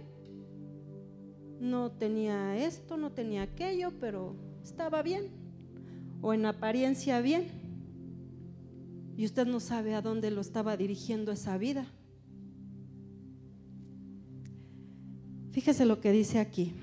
No 1.61 1.90
tenía 1.92 2.59
esto, 2.59 2.99
no 2.99 3.12
tenía 3.12 3.42
aquello, 3.42 3.90
pero 3.99 4.37
estaba 4.62 5.03
bien 5.03 5.45
o 6.20 6.33
en 6.33 6.46
apariencia 6.46 7.20
bien. 7.20 7.46
Y 9.16 9.24
usted 9.24 9.46
no 9.46 9.61
sabe 9.61 9.94
a 9.94 10.02
dónde 10.02 10.31
lo 10.31 10.40
estaba 10.40 10.76
dirigiendo 10.76 11.33
esa 11.33 11.57
vida. 11.59 11.87
Fíjese 15.52 15.87
lo 15.87 16.00
que 16.00 16.12
dice 16.12 16.38
aquí. 16.38 16.74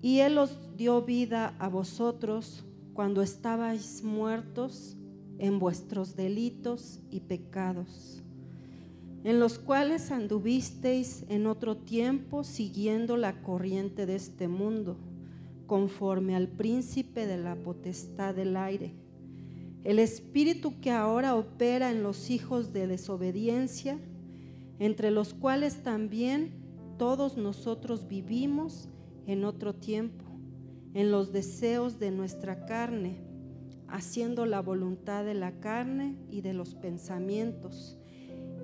Y 0.00 0.20
Él 0.20 0.38
os 0.38 0.58
dio 0.76 1.02
vida 1.02 1.54
a 1.58 1.68
vosotros 1.68 2.64
cuando 2.92 3.22
estabais 3.22 4.02
muertos 4.04 4.96
en 5.38 5.58
vuestros 5.58 6.14
delitos 6.14 7.00
y 7.10 7.20
pecados, 7.20 8.22
en 9.24 9.40
los 9.40 9.58
cuales 9.58 10.10
anduvisteis 10.10 11.24
en 11.30 11.46
otro 11.46 11.78
tiempo 11.78 12.44
siguiendo 12.44 13.16
la 13.16 13.42
corriente 13.42 14.04
de 14.04 14.16
este 14.16 14.48
mundo, 14.48 14.98
conforme 15.66 16.36
al 16.36 16.46
príncipe 16.46 17.26
de 17.26 17.38
la 17.38 17.56
potestad 17.56 18.34
del 18.34 18.54
aire, 18.54 18.92
el 19.82 19.98
espíritu 19.98 20.78
que 20.80 20.90
ahora 20.90 21.34
opera 21.34 21.90
en 21.90 22.02
los 22.02 22.30
hijos 22.30 22.74
de 22.74 22.86
desobediencia, 22.86 23.98
entre 24.78 25.10
los 25.10 25.32
cuales 25.32 25.82
también 25.82 26.52
todos 26.98 27.38
nosotros 27.38 28.06
vivimos 28.06 28.88
en 29.26 29.44
otro 29.44 29.74
tiempo, 29.74 30.24
en 30.92 31.10
los 31.10 31.32
deseos 31.32 31.98
de 31.98 32.10
nuestra 32.10 32.66
carne, 32.66 33.16
haciendo 33.88 34.44
la 34.44 34.60
voluntad 34.60 35.24
de 35.24 35.34
la 35.34 35.60
carne 35.60 36.16
y 36.30 36.42
de 36.42 36.52
los 36.52 36.74
pensamientos. 36.74 37.98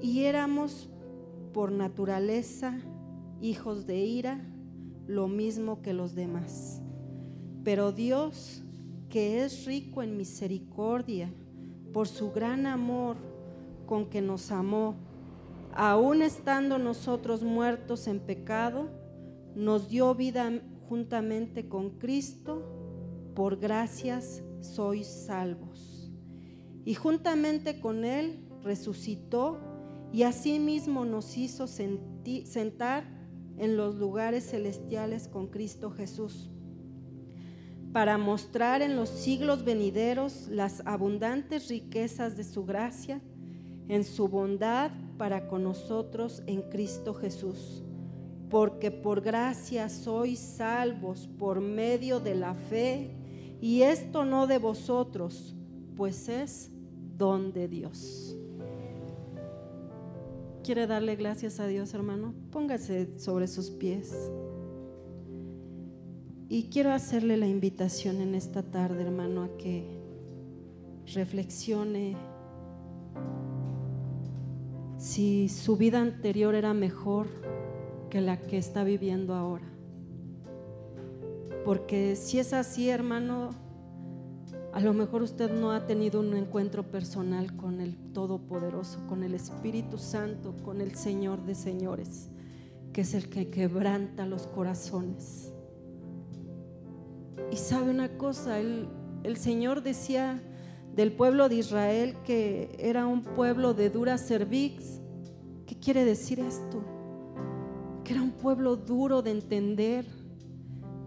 Y 0.01 0.25
éramos 0.25 0.89
por 1.53 1.73
naturaleza 1.73 2.81
hijos 3.41 3.87
de 3.87 3.99
ira, 3.99 4.41
lo 5.07 5.29
mismo 5.29 5.83
que 5.83 5.93
los 5.93 6.15
demás. 6.15 6.81
Pero 7.65 7.93
Dios, 7.93 8.63
que 9.09 9.45
es 9.45 9.67
rico 9.67 10.03
en 10.03 10.17
misericordia, 10.17 11.33
por 11.93 12.07
su 12.07 12.31
gran 12.31 12.67
amor 12.67 13.17
con 13.87 14.09
que 14.09 14.23
nos 14.23 14.51
amó, 14.53 14.95
aun 15.75 16.23
estando 16.23 16.79
nosotros 16.79 17.43
muertos 17.43 18.07
en 18.07 18.21
pecado, 18.21 18.89
nos 19.55 19.89
dio 19.89 20.15
vida 20.15 20.63
juntamente 20.89 21.69
con 21.69 21.91
Cristo, 21.99 22.63
por 23.35 23.59
gracias 23.59 24.43
sois 24.61 25.07
salvos. 25.07 26.13
Y 26.85 26.95
juntamente 26.95 27.81
con 27.81 28.05
Él 28.05 28.47
resucitó 28.63 29.59
y 30.13 30.25
asimismo 30.25 31.05
nos 31.05 31.37
hizo 31.37 31.67
sentar 31.67 33.05
en 33.59 33.77
los 33.77 33.97
lugares 33.97 34.51
celestiales 34.51 35.29
con 35.29 35.49
Cristo 35.49 35.91
Jesús, 35.91 36.51
para 37.93 38.19
mostrar 38.19 38.83
en 38.83 38.97
los 38.97 39.09
siglos 39.09 39.65
venideros 39.65 40.49
las 40.49 40.83
abundantes 40.87 41.69
riquezas 41.69 42.37
de 42.37 42.45
su 42.45 42.65
gracia, 42.65 43.21
en 43.89 44.05
su 44.05 44.29
bondad 44.29 44.93
para 45.19 45.49
con 45.49 45.65
nosotros 45.65 46.43
en 46.47 46.63
Cristo 46.63 47.13
Jesús. 47.13 47.83
Porque 48.49 48.91
por 48.91 49.21
gracia 49.21 49.89
sois 49.89 50.39
salvos 50.39 51.29
por 51.39 51.61
medio 51.61 52.21
de 52.21 52.35
la 52.35 52.55
fe 52.55 53.11
y 53.61 53.83
esto 53.83 54.25
no 54.25 54.47
de 54.47 54.59
vosotros, 54.59 55.55
pues 55.97 56.29
es 56.29 56.71
don 57.17 57.53
de 57.53 57.69
Dios. 57.69 58.40
¿Quiere 60.63 60.87
darle 60.87 61.17
gracias 61.17 61.59
a 61.59 61.67
Dios, 61.67 61.95
hermano? 61.95 62.35
Póngase 62.51 63.19
sobre 63.19 63.47
sus 63.47 63.71
pies. 63.71 64.31
Y 66.49 66.65
quiero 66.65 66.91
hacerle 66.93 67.39
la 67.39 67.47
invitación 67.47 68.21
en 68.21 68.35
esta 68.35 68.63
tarde, 68.63 69.03
hermano, 69.03 69.45
a 69.45 69.57
que 69.57 70.01
reflexione 71.15 72.17
si 74.99 75.49
su 75.49 75.77
vida 75.79 76.01
anterior 76.01 76.55
era 76.55 76.75
mejor 76.75 77.29
que 78.11 78.21
la 78.21 78.39
que 78.39 78.59
está 78.59 78.85
viviendo 78.85 79.35
ahora. 79.35 79.67
Porque 81.65 82.17
si 82.17 82.39
es 82.39 82.53
así, 82.53 82.91
hermano, 82.91 83.51
a 84.73 84.81
lo 84.81 84.93
mejor 84.93 85.23
usted 85.23 85.51
no 85.51 85.73
ha 85.73 85.87
tenido 85.87 86.21
un 86.21 86.37
encuentro 86.37 86.85
personal 86.85 87.57
con 87.57 87.81
el 87.81 87.97
Todopoderoso, 88.13 89.05
con 89.09 89.25
el 89.25 89.35
Espíritu 89.35 89.99
Santo, 89.99 90.55
con 90.63 90.81
el 90.81 90.95
Señor 90.95 91.45
de 91.45 91.57
señores, 91.57 92.29
que 92.93 93.01
es 93.01 93.15
el 93.15 93.29
que 93.29 93.51
quebranta 93.51 94.27
los 94.27 94.47
corazones. 94.47 95.53
Y 97.51 97.57
sabe 97.57 97.91
una 97.91 98.17
cosa, 98.17 98.61
el, 98.61 98.89
Señor 99.37 99.83
decía 99.83 100.41
del 100.95 101.13
pueblo 101.13 101.49
de 101.49 101.57
Israel 101.57 102.17
que 102.25 102.77
era 102.79 103.07
un 103.07 103.23
pueblo 103.23 103.75
de 103.75 103.91
dura 103.91 104.19
cervix. 104.19 105.01
¿Qué 105.67 105.77
quiere 105.79 106.05
decir 106.05 106.39
esto? 106.39 106.85
Que 108.05 108.13
era 108.13 108.23
un 108.23 108.33
pueblo 108.33 108.77
duro 108.77 109.23
de 109.23 109.33
entender 109.33 110.07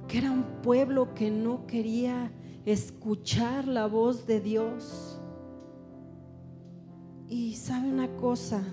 que 0.09 0.17
era 0.17 0.31
un 0.31 0.43
pueblo 0.61 1.13
que 1.15 1.31
no 1.31 1.65
quería 1.65 2.31
escuchar 2.65 3.67
la 3.67 3.87
voz 3.87 4.25
de 4.25 4.39
Dios. 4.39 5.19
Y 7.29 7.55
sabe 7.55 7.89
una 7.89 8.07
cosa, 8.17 8.63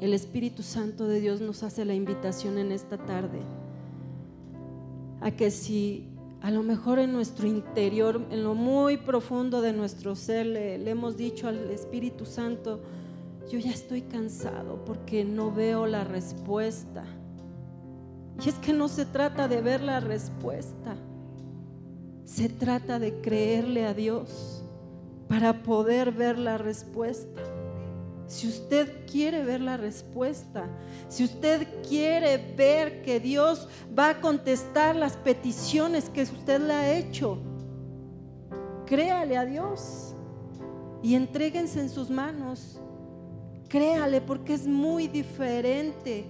el 0.00 0.12
Espíritu 0.12 0.62
Santo 0.62 1.06
de 1.06 1.20
Dios 1.20 1.40
nos 1.40 1.62
hace 1.62 1.84
la 1.84 1.94
invitación 1.94 2.58
en 2.58 2.72
esta 2.72 2.98
tarde 2.98 3.40
a 5.20 5.30
que 5.30 5.50
si 5.50 6.08
a 6.42 6.50
lo 6.50 6.62
mejor 6.62 6.98
en 6.98 7.12
nuestro 7.12 7.46
interior, 7.46 8.20
en 8.30 8.44
lo 8.44 8.54
muy 8.54 8.98
profundo 8.98 9.62
de 9.62 9.72
nuestro 9.72 10.14
ser, 10.14 10.44
le, 10.44 10.90
hemos 10.90 11.16
dicho 11.16 11.48
al 11.48 11.70
Espíritu 11.70 12.26
Santo, 12.26 12.80
yo 13.50 13.58
ya 13.58 13.70
estoy 13.70 14.02
cansado 14.02 14.84
porque 14.84 15.24
no 15.24 15.50
veo 15.50 15.86
la 15.86 16.04
respuesta 16.04 17.04
y 18.44 18.48
es 18.48 18.56
que 18.56 18.72
no 18.72 18.88
se 18.88 19.06
trata 19.06 19.48
de 19.48 19.62
ver 19.62 19.80
la 19.80 20.00
respuesta, 20.00 20.96
se 22.24 22.48
trata 22.48 22.98
de 22.98 23.20
creerle 23.20 23.86
a 23.86 23.94
Dios 23.94 24.64
para 25.28 25.62
poder 25.62 26.12
ver 26.12 26.38
la 26.38 26.58
respuesta. 26.58 27.42
Si 28.26 28.48
usted 28.48 29.06
quiere 29.06 29.44
ver 29.44 29.60
la 29.60 29.76
respuesta, 29.76 30.66
si 31.08 31.24
usted 31.24 31.66
quiere 31.86 32.38
ver 32.56 33.02
que 33.02 33.20
Dios 33.20 33.68
va 33.96 34.10
a 34.10 34.20
contestar 34.20 34.96
las 34.96 35.16
peticiones 35.16 36.08
que 36.08 36.22
usted 36.22 36.60
le 36.60 36.72
ha 36.72 36.96
hecho, 36.96 37.38
créale 38.86 39.36
a 39.36 39.44
Dios 39.44 40.14
y 41.02 41.14
entréguense 41.14 41.80
en 41.80 41.90
sus 41.90 42.08
manos. 42.08 42.80
Créale 43.68 44.20
porque 44.20 44.54
es 44.54 44.66
muy 44.66 45.08
diferente 45.08 46.24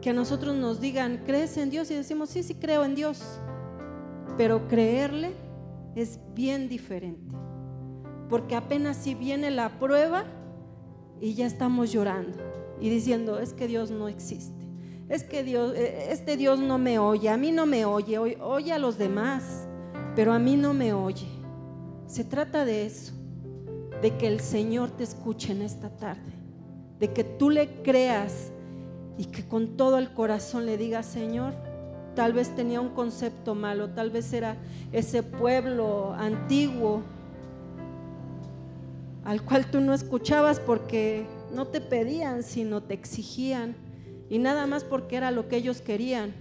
que 0.00 0.10
a 0.10 0.12
nosotros 0.12 0.54
nos 0.54 0.80
digan, 0.80 1.22
¿crees 1.24 1.56
en 1.56 1.70
Dios? 1.70 1.90
Y 1.90 1.94
decimos, 1.94 2.30
sí, 2.30 2.42
sí 2.42 2.54
creo 2.54 2.84
en 2.84 2.94
Dios. 2.94 3.20
Pero 4.36 4.68
creerle 4.68 5.32
es 5.94 6.20
bien 6.34 6.68
diferente. 6.68 7.34
Porque 8.28 8.54
apenas 8.54 8.96
si 8.96 9.14
viene 9.14 9.50
la 9.50 9.78
prueba 9.78 10.24
y 11.20 11.34
ya 11.34 11.46
estamos 11.46 11.92
llorando 11.92 12.38
y 12.80 12.88
diciendo, 12.88 13.38
es 13.38 13.52
que 13.52 13.66
Dios 13.66 13.90
no 13.90 14.08
existe. 14.08 14.66
Es 15.08 15.24
que 15.24 15.42
Dios, 15.42 15.74
eh, 15.74 16.08
este 16.10 16.36
Dios 16.36 16.58
no 16.58 16.78
me 16.78 16.98
oye, 16.98 17.30
a 17.30 17.36
mí 17.36 17.50
no 17.50 17.64
me 17.64 17.84
oye, 17.84 18.18
oye 18.18 18.72
a 18.72 18.78
los 18.78 18.98
demás, 18.98 19.66
pero 20.14 20.32
a 20.32 20.38
mí 20.38 20.56
no 20.56 20.74
me 20.74 20.92
oye. 20.92 21.26
Se 22.06 22.24
trata 22.24 22.64
de 22.64 22.86
eso, 22.86 23.14
de 24.02 24.16
que 24.16 24.26
el 24.26 24.40
Señor 24.40 24.90
te 24.90 25.04
escuche 25.04 25.52
en 25.52 25.62
esta 25.62 25.88
tarde, 25.96 26.32
de 26.98 27.12
que 27.12 27.24
tú 27.24 27.50
le 27.50 27.82
creas 27.82 28.52
y 29.16 29.24
que 29.26 29.46
con 29.46 29.76
todo 29.76 29.98
el 29.98 30.12
corazón 30.12 30.66
le 30.66 30.76
diga, 30.76 31.02
Señor, 31.02 31.54
tal 32.18 32.32
vez 32.32 32.52
tenía 32.52 32.80
un 32.80 32.88
concepto 32.88 33.54
malo, 33.54 33.90
tal 33.90 34.10
vez 34.10 34.32
era 34.32 34.56
ese 34.90 35.22
pueblo 35.22 36.14
antiguo 36.14 37.04
al 39.24 39.40
cual 39.42 39.70
tú 39.70 39.80
no 39.80 39.94
escuchabas 39.94 40.58
porque 40.58 41.28
no 41.54 41.68
te 41.68 41.80
pedían, 41.80 42.42
sino 42.42 42.82
te 42.82 42.94
exigían, 42.94 43.76
y 44.28 44.38
nada 44.38 44.66
más 44.66 44.82
porque 44.82 45.14
era 45.14 45.30
lo 45.30 45.46
que 45.46 45.58
ellos 45.58 45.80
querían, 45.80 46.34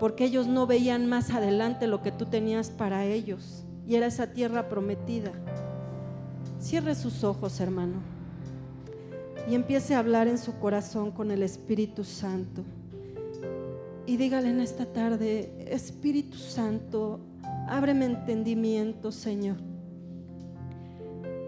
porque 0.00 0.24
ellos 0.24 0.46
no 0.46 0.66
veían 0.66 1.06
más 1.06 1.28
adelante 1.28 1.86
lo 1.86 2.00
que 2.00 2.10
tú 2.10 2.24
tenías 2.24 2.70
para 2.70 3.04
ellos, 3.04 3.66
y 3.86 3.96
era 3.96 4.06
esa 4.06 4.28
tierra 4.28 4.70
prometida. 4.70 5.32
Cierre 6.58 6.94
sus 6.94 7.22
ojos, 7.22 7.60
hermano 7.60 8.00
y 9.48 9.54
empiece 9.54 9.94
a 9.94 10.00
hablar 10.00 10.26
en 10.26 10.38
su 10.38 10.58
corazón 10.58 11.12
con 11.12 11.30
el 11.30 11.42
Espíritu 11.42 12.02
Santo. 12.02 12.64
Y 14.06 14.16
dígale 14.18 14.50
en 14.50 14.60
esta 14.60 14.86
tarde, 14.86 15.50
Espíritu 15.68 16.36
Santo, 16.38 17.18
ábreme 17.66 18.04
entendimiento, 18.04 19.10
Señor. 19.10 19.56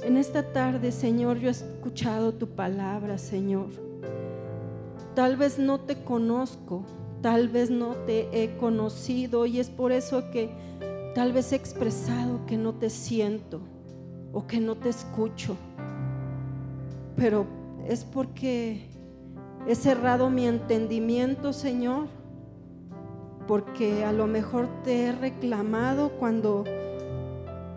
En 0.03 0.17
esta 0.17 0.53
tarde, 0.53 0.91
Señor, 0.91 1.39
yo 1.39 1.49
he 1.49 1.53
escuchado 1.53 2.35
tu 2.35 2.49
palabra, 2.49 3.17
Señor. 3.17 3.69
Tal 5.15 5.37
vez 5.37 5.61
no 5.61 5.79
te 5.79 6.03
conozco, 6.03 6.85
tal 7.23 7.49
vez 7.49 7.71
no 7.71 7.95
te 8.07 8.29
he 8.33 8.57
conocido 8.57 9.47
y 9.47 9.61
es 9.61 9.71
por 9.71 9.93
eso 9.93 10.29
que 10.33 10.51
tal 11.15 11.33
vez 11.33 11.53
he 11.53 11.57
expresado 11.57 12.45
que 12.47 12.57
no 12.57 12.75
te 12.75 12.91
siento 12.91 13.61
o 14.33 14.49
que 14.49 14.59
no 14.59 14.77
te 14.77 14.89
escucho. 14.89 15.57
Pero 17.15 17.47
es 17.87 18.05
porque 18.05 18.89
he 19.69 19.77
cerrado 19.77 20.29
mi 20.29 20.47
entendimiento, 20.47 21.53
Señor, 21.53 22.18
porque 23.49 24.05
a 24.05 24.12
lo 24.12 24.26
mejor 24.26 24.68
te 24.84 25.07
he 25.07 25.12
reclamado 25.12 26.11
cuando 26.11 26.64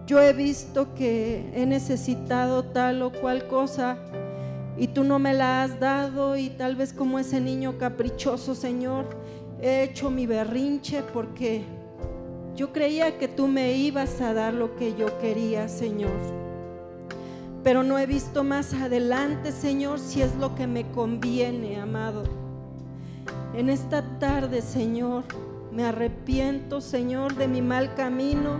yo 0.05 0.21
he 0.21 0.33
visto 0.33 0.93
que 0.93 1.49
he 1.55 1.65
necesitado 1.65 2.63
tal 2.63 3.01
o 3.01 3.11
cual 3.11 3.47
cosa 3.47 3.97
y 4.77 4.87
tú 4.87 5.05
no 5.05 5.17
me 5.17 5.33
la 5.33 5.63
has 5.63 5.79
dado 5.79 6.35
y 6.35 6.49
tal 6.49 6.75
vez 6.75 6.91
como 6.91 7.19
ese 7.19 7.39
niño 7.39 7.77
caprichoso, 7.77 8.53
Señor, 8.53 9.05
he 9.61 9.83
hecho 9.83 10.11
mi 10.11 10.25
berrinche 10.25 11.03
porque 11.13 11.63
yo 12.55 12.73
creía 12.73 13.17
que 13.17 13.29
tú 13.29 13.47
me 13.47 13.73
ibas 13.73 14.19
a 14.19 14.33
dar 14.33 14.53
lo 14.53 14.75
que 14.75 14.93
yo 14.95 15.17
quería, 15.19 15.69
Señor. 15.69 16.11
Pero 17.63 17.83
no 17.83 17.97
he 17.97 18.05
visto 18.05 18.43
más 18.43 18.73
adelante, 18.73 19.53
Señor, 19.53 19.99
si 19.99 20.21
es 20.21 20.35
lo 20.35 20.53
que 20.55 20.67
me 20.67 20.91
conviene, 20.91 21.79
amado. 21.79 22.23
En 23.53 23.69
esta 23.69 24.01
tarde, 24.19 24.61
Señor, 24.61 25.23
me 25.71 25.85
arrepiento, 25.85 26.81
Señor, 26.81 27.35
de 27.35 27.47
mi 27.47 27.61
mal 27.61 27.95
camino. 27.95 28.59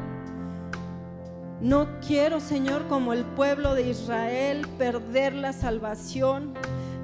No 1.59 1.87
quiero, 2.05 2.39
Señor, 2.39 2.87
como 2.87 3.13
el 3.13 3.23
pueblo 3.23 3.75
de 3.75 3.89
Israel, 3.89 4.67
perder 4.77 5.33
la 5.33 5.53
salvación, 5.53 6.53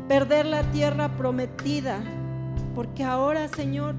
perder 0.07 0.45
la 0.45 0.63
tierra 0.71 1.09
prometida, 1.17 1.99
porque 2.73 3.03
ahora, 3.03 3.47
Señor, 3.49 3.95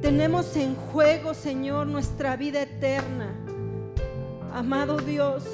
tenemos 0.00 0.56
en 0.56 0.74
juego, 0.74 1.34
Señor, 1.34 1.86
nuestra 1.86 2.36
vida 2.36 2.62
eterna. 2.62 3.34
Amado 4.54 4.96
Dios, 4.96 5.44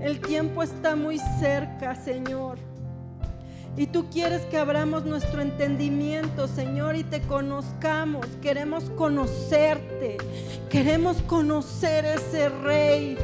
el 0.00 0.20
tiempo 0.20 0.62
está 0.62 0.96
muy 0.96 1.18
cerca, 1.38 1.94
Señor. 1.94 2.69
Y 3.76 3.86
tú 3.86 4.10
quieres 4.10 4.42
que 4.46 4.58
abramos 4.58 5.04
nuestro 5.04 5.40
entendimiento, 5.40 6.48
Señor, 6.48 6.96
y 6.96 7.04
te 7.04 7.20
conozcamos. 7.22 8.26
Queremos 8.42 8.90
conocerte. 8.90 10.18
Queremos 10.68 11.18
conocer 11.22 12.04
ese 12.04 12.48
Rey. 12.48 13.16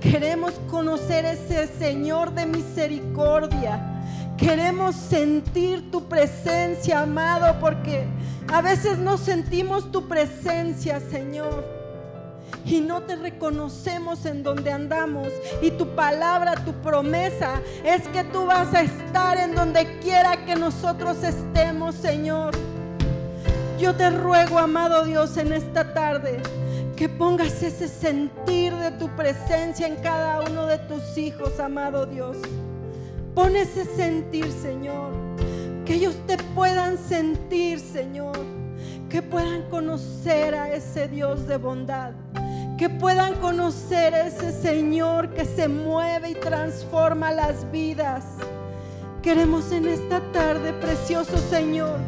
Queremos 0.00 0.52
conocer 0.68 1.24
ese 1.24 1.66
Señor 1.66 2.34
de 2.34 2.46
misericordia. 2.46 3.88
Queremos 4.36 4.96
sentir 4.96 5.90
tu 5.90 6.08
presencia, 6.08 7.02
amado, 7.02 7.58
porque 7.60 8.04
a 8.52 8.60
veces 8.60 8.98
no 8.98 9.16
sentimos 9.16 9.92
tu 9.92 10.08
presencia, 10.08 10.98
Señor. 10.98 11.81
Y 12.64 12.80
no 12.80 13.02
te 13.02 13.16
reconocemos 13.16 14.24
en 14.26 14.42
donde 14.42 14.70
andamos. 14.70 15.28
Y 15.60 15.70
tu 15.72 15.94
palabra, 15.94 16.54
tu 16.64 16.72
promesa 16.74 17.60
es 17.84 18.06
que 18.08 18.24
tú 18.24 18.46
vas 18.46 18.72
a 18.74 18.82
estar 18.82 19.38
en 19.38 19.54
donde 19.54 19.98
quiera 20.00 20.44
que 20.44 20.54
nosotros 20.56 21.22
estemos, 21.22 21.94
Señor. 21.94 22.54
Yo 23.78 23.94
te 23.94 24.10
ruego, 24.10 24.58
amado 24.58 25.04
Dios, 25.04 25.36
en 25.36 25.52
esta 25.52 25.92
tarde 25.92 26.40
que 26.96 27.08
pongas 27.08 27.62
ese 27.62 27.88
sentir 27.88 28.72
de 28.76 28.92
tu 28.92 29.08
presencia 29.16 29.88
en 29.88 29.96
cada 29.96 30.40
uno 30.48 30.66
de 30.66 30.78
tus 30.78 31.18
hijos, 31.18 31.58
amado 31.58 32.06
Dios. 32.06 32.36
Pon 33.34 33.56
ese 33.56 33.84
sentir, 33.84 34.46
Señor. 34.52 35.10
Que 35.84 35.94
ellos 35.94 36.14
te 36.28 36.36
puedan 36.54 36.98
sentir, 36.98 37.80
Señor. 37.80 38.38
Que 39.08 39.20
puedan 39.20 39.62
conocer 39.68 40.54
a 40.54 40.72
ese 40.72 41.08
Dios 41.08 41.46
de 41.48 41.56
bondad. 41.56 42.12
Que 42.78 42.88
puedan 42.88 43.34
conocer 43.36 44.14
a 44.14 44.26
ese 44.26 44.50
Señor 44.50 45.30
que 45.34 45.44
se 45.44 45.68
mueve 45.68 46.30
y 46.30 46.34
transforma 46.34 47.30
las 47.30 47.70
vidas. 47.70 48.24
Queremos 49.22 49.70
en 49.70 49.86
esta 49.86 50.20
tarde, 50.32 50.72
precioso 50.72 51.36
Señor, 51.38 51.98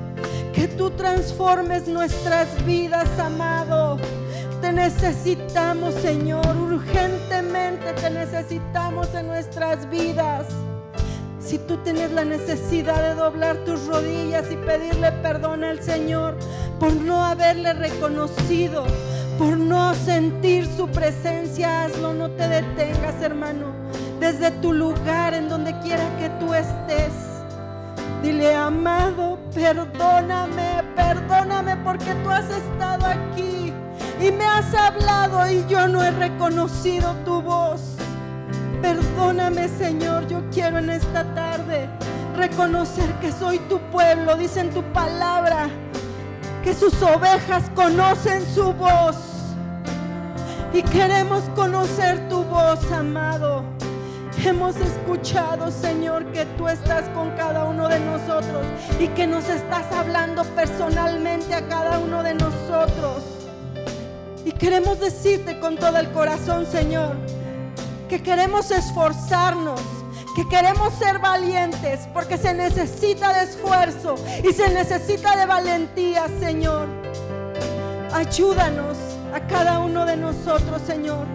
que 0.52 0.66
tú 0.66 0.90
transformes 0.90 1.86
nuestras 1.86 2.64
vidas, 2.64 3.08
amado. 3.20 3.98
Te 4.60 4.72
necesitamos, 4.72 5.94
Señor, 5.94 6.56
urgentemente 6.56 7.92
te 7.92 8.10
necesitamos 8.10 9.14
en 9.14 9.28
nuestras 9.28 9.88
vidas. 9.90 10.46
Si 11.38 11.58
tú 11.58 11.76
tienes 11.84 12.10
la 12.10 12.24
necesidad 12.24 13.00
de 13.10 13.14
doblar 13.14 13.58
tus 13.58 13.86
rodillas 13.86 14.50
y 14.50 14.56
pedirle 14.56 15.12
perdón 15.12 15.62
al 15.62 15.82
Señor 15.82 16.36
por 16.80 16.92
no 16.94 17.22
haberle 17.22 17.74
reconocido, 17.74 18.86
por 19.39 19.57
no 19.57 19.95
sentir 19.95 20.66
su 20.76 20.89
presencia, 20.89 21.85
hazlo, 21.85 22.14
no 22.14 22.30
te 22.30 22.49
detengas, 22.49 23.20
hermano. 23.20 23.72
Desde 24.20 24.51
tu 24.51 24.72
lugar, 24.72 25.35
en 25.35 25.49
donde 25.49 25.76
quiera 25.80 26.05
que 26.18 26.28
tú 26.41 26.55
estés, 26.55 27.12
dile, 28.22 28.55
amado, 28.55 29.39
perdóname, 29.55 30.82
perdóname 30.95 31.76
porque 31.78 32.14
tú 32.22 32.30
has 32.30 32.49
estado 32.49 33.07
aquí 33.07 33.72
y 34.20 34.30
me 34.30 34.45
has 34.45 34.72
hablado 34.74 35.51
y 35.51 35.64
yo 35.68 35.89
no 35.89 36.03
he 36.03 36.11
reconocido 36.12 37.14
tu 37.24 37.43
voz. 37.43 37.80
Perdóname, 38.80 39.68
Señor. 39.68 40.28
Yo 40.28 40.43
quiero 40.53 40.78
en 40.78 40.91
esta 40.91 41.24
tarde 41.35 41.89
reconocer 42.37 43.11
que 43.14 43.32
soy 43.32 43.59
tu 43.61 43.78
pueblo. 43.91 44.37
Dice 44.37 44.61
en 44.61 44.70
tu 44.70 44.82
palabra 44.93 45.68
que 46.64 46.72
sus 46.72 46.94
ovejas 47.02 47.70
conocen 47.74 48.42
su 48.54 48.72
voz. 48.72 49.16
Y 50.72 50.82
queremos 50.82 51.42
conocer 51.54 52.26
tu 52.30 52.42
voz, 52.44 52.90
amado. 52.90 53.62
Hemos 54.44 54.74
escuchado, 54.76 55.70
Señor, 55.70 56.24
que 56.32 56.46
tú 56.56 56.66
estás 56.66 57.08
con 57.10 57.30
cada 57.32 57.64
uno 57.64 57.86
de 57.88 58.00
nosotros 58.00 58.66
y 58.98 59.08
que 59.08 59.26
nos 59.26 59.48
estás 59.48 59.92
hablando 59.92 60.42
personalmente 60.56 61.54
a 61.54 61.68
cada 61.68 61.98
uno 61.98 62.22
de 62.22 62.34
nosotros. 62.34 63.22
Y 64.44 64.52
queremos 64.52 65.00
decirte 65.00 65.60
con 65.60 65.76
todo 65.76 65.98
el 65.98 66.10
corazón, 66.12 66.66
Señor, 66.66 67.14
que 68.08 68.22
queremos 68.22 68.70
esforzarnos, 68.70 69.80
que 70.35 70.49
queremos 70.49 70.93
ser 70.95 71.18
valientes, 71.18 72.09
porque 72.12 72.37
se 72.37 72.55
necesita 72.55 73.32
de 73.32 73.45
esfuerzo 73.45 74.16
y 74.43 74.53
se 74.53 74.68
necesita 74.70 75.37
de 75.37 75.47
valentía, 75.47 76.26
Señor. 76.41 76.89
Ayúdanos 78.12 78.97
a 79.32 79.41
cada 79.47 79.78
uno 79.78 80.05
de 80.05 80.16
nosotros, 80.16 80.82
Señor. 80.87 81.26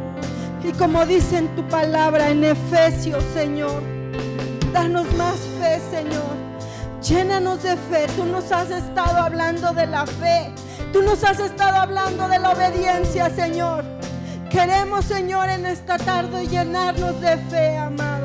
Y 0.64 0.74
como 0.74 1.06
dice 1.06 1.38
en 1.38 1.56
tu 1.56 1.68
palabra 1.68 2.30
en 2.30 2.44
Efesios, 2.44 3.24
Señor, 3.34 3.82
danos 4.74 5.12
más 5.16 5.38
fe, 5.60 5.80
Señor. 5.90 6.40
Llénanos 7.02 7.64
de 7.64 7.78
fe. 7.78 8.08
Tú 8.16 8.26
nos 8.26 8.52
has 8.52 8.70
estado 8.70 9.18
hablando 9.18 9.72
de 9.74 9.88
la 9.88 10.06
fe. 10.06 10.52
Tú 10.92 11.02
nos 11.02 11.24
has 11.24 11.40
estado 11.40 11.78
hablando 11.78 12.28
de 12.28 12.40
la 12.40 12.52
obediencia, 12.52 13.30
Señor. 13.30 13.86
Queremos, 14.50 15.06
Señor, 15.06 15.50
en 15.50 15.66
esta 15.66 15.98
tarde 15.98 16.48
llenarnos 16.48 17.22
de 17.22 17.38
fe, 17.38 17.78
amado, 17.78 18.19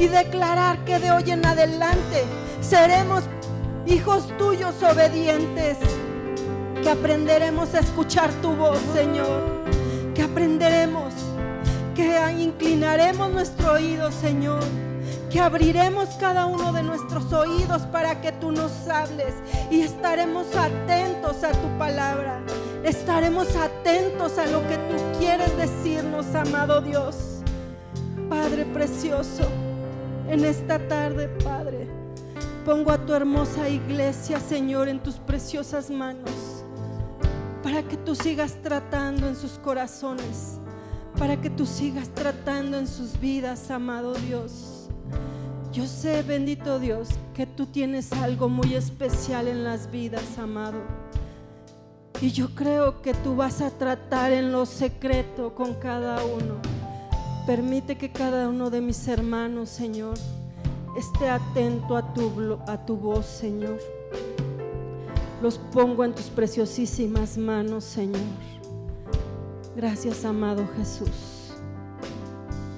y 0.00 0.08
declarar 0.08 0.82
que 0.86 0.98
de 0.98 1.12
hoy 1.12 1.30
en 1.30 1.44
adelante 1.44 2.24
seremos 2.62 3.22
hijos 3.86 4.34
tuyos 4.38 4.82
obedientes, 4.82 5.76
que 6.82 6.88
aprenderemos 6.88 7.74
a 7.74 7.80
escuchar 7.80 8.32
tu 8.40 8.56
voz, 8.56 8.80
Señor, 8.94 9.42
que 10.14 10.22
aprenderemos, 10.22 11.12
que 11.94 12.18
inclinaremos 12.38 13.30
nuestro 13.30 13.72
oído, 13.72 14.10
Señor 14.10 14.64
que 15.30 15.38
abriremos 15.38 16.08
cada 16.18 16.46
uno 16.46 16.72
de 16.72 16.82
nuestros 16.82 17.32
oídos 17.32 17.82
para 17.82 18.20
que 18.20 18.32
tú 18.32 18.50
nos 18.50 18.72
hables 18.88 19.32
y 19.70 19.82
estaremos 19.82 20.46
atentos 20.56 21.44
a 21.44 21.52
tu 21.52 21.78
palabra. 21.78 22.40
Estaremos 22.82 23.54
atentos 23.54 24.38
a 24.38 24.46
lo 24.46 24.66
que 24.66 24.76
tú 24.76 25.18
quieres 25.20 25.56
decirnos, 25.56 26.34
amado 26.34 26.80
Dios. 26.80 27.42
Padre 28.28 28.64
precioso, 28.64 29.44
en 30.30 30.44
esta 30.44 30.78
tarde, 30.86 31.28
Padre, 31.42 31.88
pongo 32.64 32.92
a 32.92 33.04
tu 33.04 33.12
hermosa 33.12 33.68
iglesia, 33.68 34.38
Señor, 34.38 34.88
en 34.88 35.00
tus 35.00 35.16
preciosas 35.16 35.90
manos, 35.90 36.64
para 37.64 37.82
que 37.82 37.96
tú 37.96 38.14
sigas 38.14 38.54
tratando 38.62 39.26
en 39.26 39.34
sus 39.34 39.58
corazones, 39.58 40.60
para 41.18 41.40
que 41.40 41.50
tú 41.50 41.66
sigas 41.66 42.10
tratando 42.10 42.78
en 42.78 42.86
sus 42.86 43.18
vidas, 43.18 43.72
amado 43.72 44.14
Dios. 44.14 44.88
Yo 45.72 45.86
sé, 45.86 46.22
bendito 46.22 46.78
Dios, 46.78 47.08
que 47.34 47.46
tú 47.46 47.66
tienes 47.66 48.12
algo 48.12 48.48
muy 48.48 48.74
especial 48.74 49.48
en 49.48 49.64
las 49.64 49.90
vidas, 49.90 50.38
amado. 50.38 50.80
Y 52.20 52.30
yo 52.30 52.54
creo 52.54 53.02
que 53.02 53.14
tú 53.14 53.34
vas 53.34 53.60
a 53.60 53.70
tratar 53.70 54.30
en 54.32 54.52
lo 54.52 54.64
secreto 54.64 55.56
con 55.56 55.74
cada 55.74 56.22
uno. 56.24 56.69
Permite 57.46 57.96
que 57.96 58.10
cada 58.12 58.48
uno 58.48 58.70
de 58.70 58.80
mis 58.80 59.08
hermanos, 59.08 59.70
Señor, 59.70 60.14
esté 60.96 61.28
atento 61.28 61.96
a 61.96 62.12
tu, 62.12 62.58
a 62.66 62.84
tu 62.84 62.96
voz, 62.96 63.26
Señor. 63.26 63.78
Los 65.42 65.58
pongo 65.58 66.04
en 66.04 66.14
tus 66.14 66.26
preciosísimas 66.26 67.38
manos, 67.38 67.84
Señor. 67.84 68.20
Gracias, 69.74 70.24
amado 70.24 70.68
Jesús. 70.76 71.54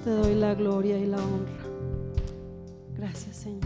Te 0.05 0.11
doy 0.11 0.35
la 0.35 0.55
gloria 0.55 0.97
y 0.99 1.07
la 1.07 1.17
honra. 1.17 1.53
Gracias, 2.97 3.37
Señor. 3.37 3.63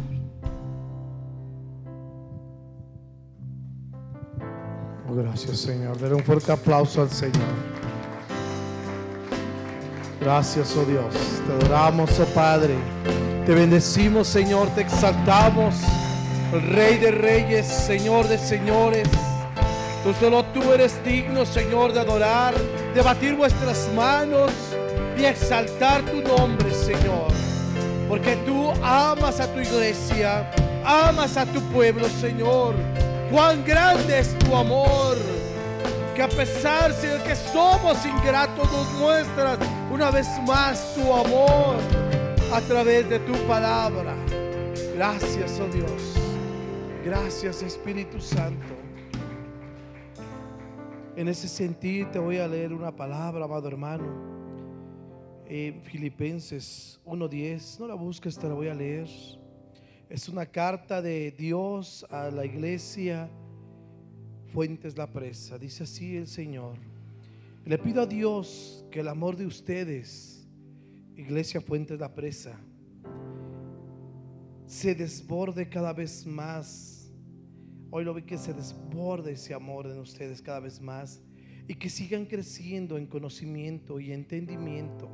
Gracias, 5.15 5.59
Señor. 5.59 5.99
Dale 5.99 6.15
un 6.15 6.25
fuerte 6.25 6.53
aplauso 6.53 7.03
al 7.03 7.11
Señor. 7.11 7.86
Gracias, 10.27 10.77
oh 10.77 10.85
Dios. 10.85 11.15
Te 11.47 11.53
adoramos, 11.53 12.19
oh 12.19 12.25
Padre. 12.35 12.75
Te 13.47 13.55
bendecimos, 13.55 14.27
Señor. 14.27 14.67
Te 14.75 14.81
exaltamos. 14.81 15.77
Rey 16.73 16.99
de 16.99 17.13
Reyes, 17.13 17.65
Señor 17.65 18.27
de 18.27 18.37
Señores. 18.37 19.07
Tú 20.03 20.13
solo 20.15 20.45
tú 20.47 20.73
eres 20.73 20.99
digno, 21.05 21.47
Señor, 21.47 21.93
de 21.93 22.01
adorar, 22.01 22.55
de 22.93 23.03
batir 23.03 23.37
vuestras 23.37 23.89
manos 23.95 24.51
y 25.17 25.27
exaltar 25.27 26.03
tu 26.03 26.21
nombre, 26.23 26.75
Señor. 26.75 27.29
Porque 28.09 28.35
tú 28.45 28.73
amas 28.83 29.39
a 29.39 29.47
tu 29.47 29.61
iglesia, 29.61 30.51
amas 30.85 31.37
a 31.37 31.47
tu 31.47 31.61
pueblo, 31.71 32.09
Señor. 32.21 32.75
Cuán 33.31 33.65
grande 33.65 34.19
es 34.19 34.37
tu 34.41 34.57
amor. 34.57 35.17
Que 36.17 36.23
a 36.23 36.29
pesar, 36.29 36.93
de 36.97 37.23
que 37.23 37.37
somos 37.37 38.05
ingratos, 38.05 38.73
nos 38.73 38.91
muestras 38.95 39.59
una 39.97 40.11
vez 40.11 40.29
más 40.47 40.95
tu 40.95 41.11
amor 41.11 41.77
a 42.53 42.61
través 42.61 43.09
de 43.09 43.19
tu 43.21 43.33
palabra. 43.49 44.15
Gracias, 44.95 45.59
oh 45.59 45.69
Dios. 45.69 46.15
Gracias, 47.03 47.63
Espíritu 47.63 48.21
Santo. 48.21 48.75
En 51.17 51.29
ese 51.29 51.49
sentido 51.49 52.11
te 52.11 52.19
voy 52.19 52.37
a 52.37 52.47
leer 52.47 52.75
una 52.75 52.95
palabra, 52.95 53.47
amado 53.47 53.69
hermano. 53.69 54.05
En 55.49 55.81
Filipenses 55.81 57.01
1.10. 57.07 57.81
No 57.81 57.87
la 57.89 57.95
busques, 57.95 58.39
te 58.39 58.47
la 58.47 58.53
voy 58.53 58.69
a 58.69 58.75
leer. 58.75 59.09
Es 60.11 60.29
una 60.29 60.45
carta 60.45 61.01
de 61.01 61.31
Dios 61.31 62.05
a 62.11 62.31
la 62.31 62.45
iglesia 62.45 63.31
Fuentes 64.53 64.99
La 64.99 65.07
Presa. 65.07 65.57
Dice 65.57 65.85
así 65.85 66.19
el 66.19 66.27
Señor. 66.27 66.96
Le 67.67 67.79
pido 67.79 68.03
a 68.03 68.07
Dios 68.07 68.87
que 68.93 69.01
el 69.01 69.09
amor 69.09 69.37
de 69.37 69.45
ustedes, 69.45 70.47
Iglesia 71.17 71.61
Fuentes 71.61 71.99
La 71.99 72.15
Presa, 72.15 72.61
se 74.67 74.95
desborde 74.95 75.69
cada 75.69 75.93
vez 75.93 76.25
más. 76.25 77.13
Hoy 77.91 78.05
lo 78.05 78.15
vi 78.15 78.23
que 78.23 78.39
se 78.39 78.55
desborde 78.55 79.33
ese 79.33 79.53
amor 79.53 79.89
en 79.89 79.99
ustedes 79.99 80.41
cada 80.41 80.61
vez 80.61 80.81
más 80.81 81.21
y 81.67 81.75
que 81.75 81.91
sigan 81.91 82.27
creciendo 82.27 82.99
en 82.99 83.09
conocimiento 83.09 83.99
y 83.99 84.13
entendimiento. 84.13 85.11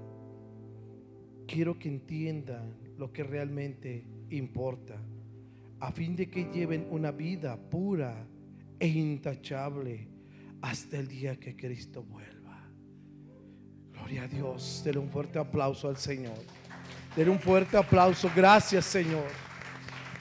Quiero 1.46 1.78
que 1.78 1.88
entiendan 1.88 2.76
lo 2.98 3.14
que 3.14 3.24
realmente 3.24 4.04
importa, 4.28 5.00
a 5.80 5.90
fin 5.90 6.14
de 6.16 6.28
que 6.28 6.50
lleven 6.52 6.86
una 6.90 7.12
vida 7.12 7.56
pura 7.70 8.26
e 8.78 8.88
intachable 8.88 10.06
hasta 10.60 10.98
el 10.98 11.08
día 11.08 11.40
que 11.40 11.56
Cristo 11.56 12.02
vuelva. 12.02 12.41
A 14.18 14.28
Dios. 14.28 14.82
Denle 14.84 15.00
un 15.00 15.10
fuerte 15.10 15.38
aplauso 15.38 15.88
al 15.88 15.96
Señor. 15.96 16.38
Denle 17.16 17.32
un 17.32 17.40
fuerte 17.40 17.76
aplauso. 17.76 18.30
Gracias, 18.34 18.84
Señor. 18.84 19.26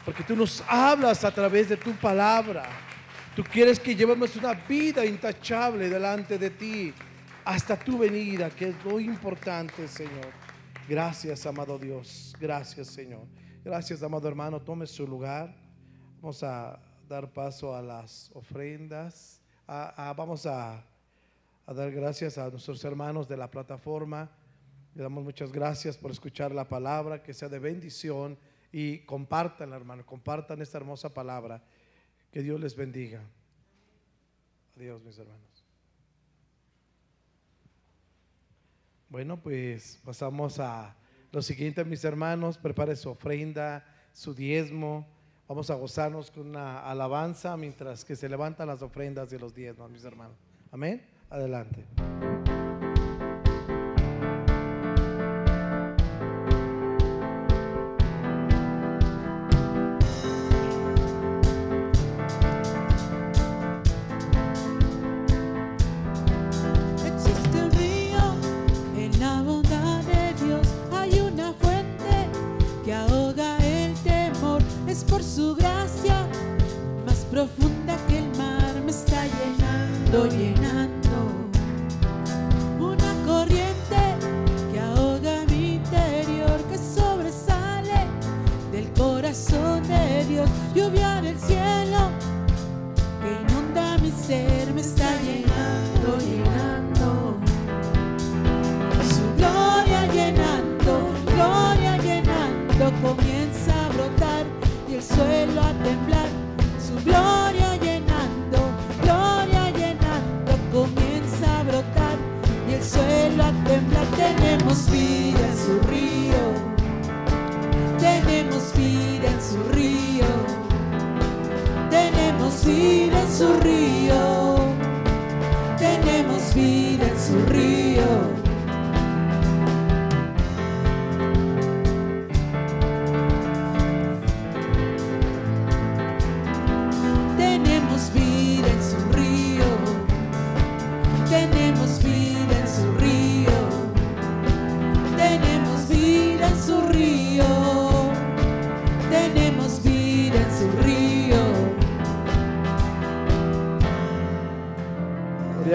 Porque 0.05 0.23
tú 0.23 0.35
nos 0.35 0.63
hablas 0.67 1.23
a 1.23 1.31
través 1.31 1.69
de 1.69 1.77
tu 1.77 1.91
palabra. 1.93 2.63
Tú 3.35 3.43
quieres 3.43 3.79
que 3.79 3.95
llevemos 3.95 4.35
una 4.35 4.53
vida 4.53 5.05
intachable 5.05 5.89
delante 5.89 6.37
de 6.37 6.49
ti 6.49 6.93
hasta 7.45 7.77
tu 7.77 7.97
venida, 7.97 8.49
que 8.49 8.69
es 8.69 8.75
lo 8.85 8.99
importante, 8.99 9.87
Señor. 9.87 10.31
Gracias, 10.87 11.45
amado 11.45 11.77
Dios. 11.77 12.35
Gracias, 12.39 12.87
Señor. 12.87 13.25
Gracias, 13.63 14.03
amado 14.03 14.27
hermano. 14.27 14.59
Tome 14.59 14.87
su 14.87 15.07
lugar. 15.07 15.55
Vamos 16.21 16.43
a 16.43 16.79
dar 17.07 17.31
paso 17.31 17.75
a 17.75 17.81
las 17.81 18.31
ofrendas. 18.33 19.41
vamos 19.67 20.45
a, 20.45 20.83
a, 21.71 21.73
dar 21.73 21.91
gracias 21.91 22.37
a 22.37 22.49
nuestros 22.49 22.83
hermanos 22.83 23.27
de 23.27 23.37
la 23.37 23.49
plataforma. 23.49 24.29
Le 24.93 25.03
damos 25.03 25.23
muchas 25.23 25.51
gracias 25.51 25.97
por 25.97 26.11
escuchar 26.11 26.51
la 26.51 26.67
palabra, 26.67 27.23
que 27.23 27.33
sea 27.33 27.47
de 27.47 27.59
bendición 27.59 28.37
y 28.71 28.99
compartan, 28.99 29.71
hermano, 29.71 30.05
compartan 30.05 30.61
esta 30.61 30.77
hermosa 30.77 31.13
palabra. 31.13 31.63
Que 32.31 32.41
Dios 32.41 32.59
les 32.59 32.75
bendiga. 32.75 33.21
Adiós, 34.75 35.01
mis 35.01 35.17
hermanos. 35.17 35.65
Bueno, 39.09 39.41
pues 39.41 40.01
pasamos 40.03 40.59
a 40.59 40.95
lo 41.31 41.41
siguiente, 41.41 41.83
mis 41.85 42.03
hermanos, 42.03 42.57
prepare 42.57 42.95
su 42.95 43.09
ofrenda, 43.09 43.85
su 44.13 44.33
diezmo. 44.33 45.07
Vamos 45.47 45.69
a 45.69 45.75
gozarnos 45.75 46.31
con 46.31 46.47
una 46.47 46.79
alabanza 46.79 47.55
mientras 47.55 48.03
que 48.03 48.15
se 48.15 48.29
levantan 48.29 48.67
las 48.67 48.81
ofrendas 48.81 49.29
de 49.29 49.39
los 49.39 49.53
diezmos, 49.53 49.89
mis 49.89 50.03
hermanos. 50.03 50.37
Amén. 50.71 51.20
Adelante. 51.31 51.85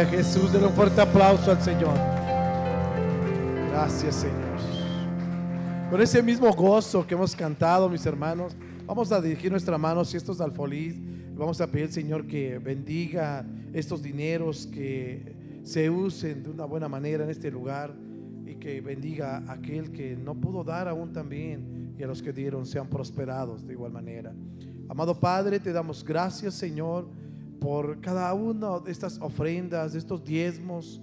Jesús. 0.05 0.53
Denle 0.53 0.68
un 0.68 0.74
fuerte 0.74 1.01
aplauso 1.01 1.51
al 1.51 1.62
Señor. 1.62 1.94
Gracias, 3.70 4.16
Señor. 4.16 4.47
Con 5.90 6.01
ese 6.01 6.22
mismo 6.22 6.53
gozo 6.53 7.07
que 7.07 7.14
hemos 7.14 7.34
cantado, 7.34 7.88
mis 7.88 8.05
hermanos, 8.05 8.57
vamos 8.84 9.12
a 9.12 9.20
dirigir 9.20 9.51
nuestra 9.51 9.78
mano 9.78 10.05
si 10.05 10.16
estos 10.16 10.40
alfolís. 10.40 10.97
Vamos 11.36 11.61
a 11.61 11.70
pedir, 11.70 11.92
Señor, 11.92 12.26
que 12.26 12.59
bendiga 12.59 13.47
estos 13.72 14.03
dineros, 14.03 14.66
que 14.66 15.36
se 15.62 15.88
usen 15.88 16.42
de 16.42 16.51
una 16.51 16.64
buena 16.64 16.88
manera 16.88 17.24
en 17.24 17.30
este 17.30 17.51
lugar 17.51 17.94
y 18.44 18.57
que 18.57 18.80
bendiga 18.80 19.38
a 19.47 19.53
aquel 19.53 19.92
que 19.92 20.16
no 20.16 20.34
pudo 20.34 20.64
dar 20.64 20.88
aún 20.88 21.12
también 21.12 21.94
y 21.99 22.03
a 22.03 22.07
los 22.07 22.22
que 22.22 22.32
dieron 22.32 22.66
sean 22.66 22.88
prosperados 22.88 23.66
de 23.66 23.72
igual 23.72 23.92
manera. 23.92 24.32
Amado 24.88 25.18
Padre, 25.18 25.61
te 25.61 25.72
damos 25.72 26.05
gracias, 26.05 26.55
Señor 26.55 27.09
por 27.61 28.00
cada 28.00 28.32
una 28.34 28.78
de 28.80 28.92
estas 28.92 29.18
ofrendas, 29.20 29.92
de 29.92 29.98
estos 29.98 30.24
diezmos 30.24 31.00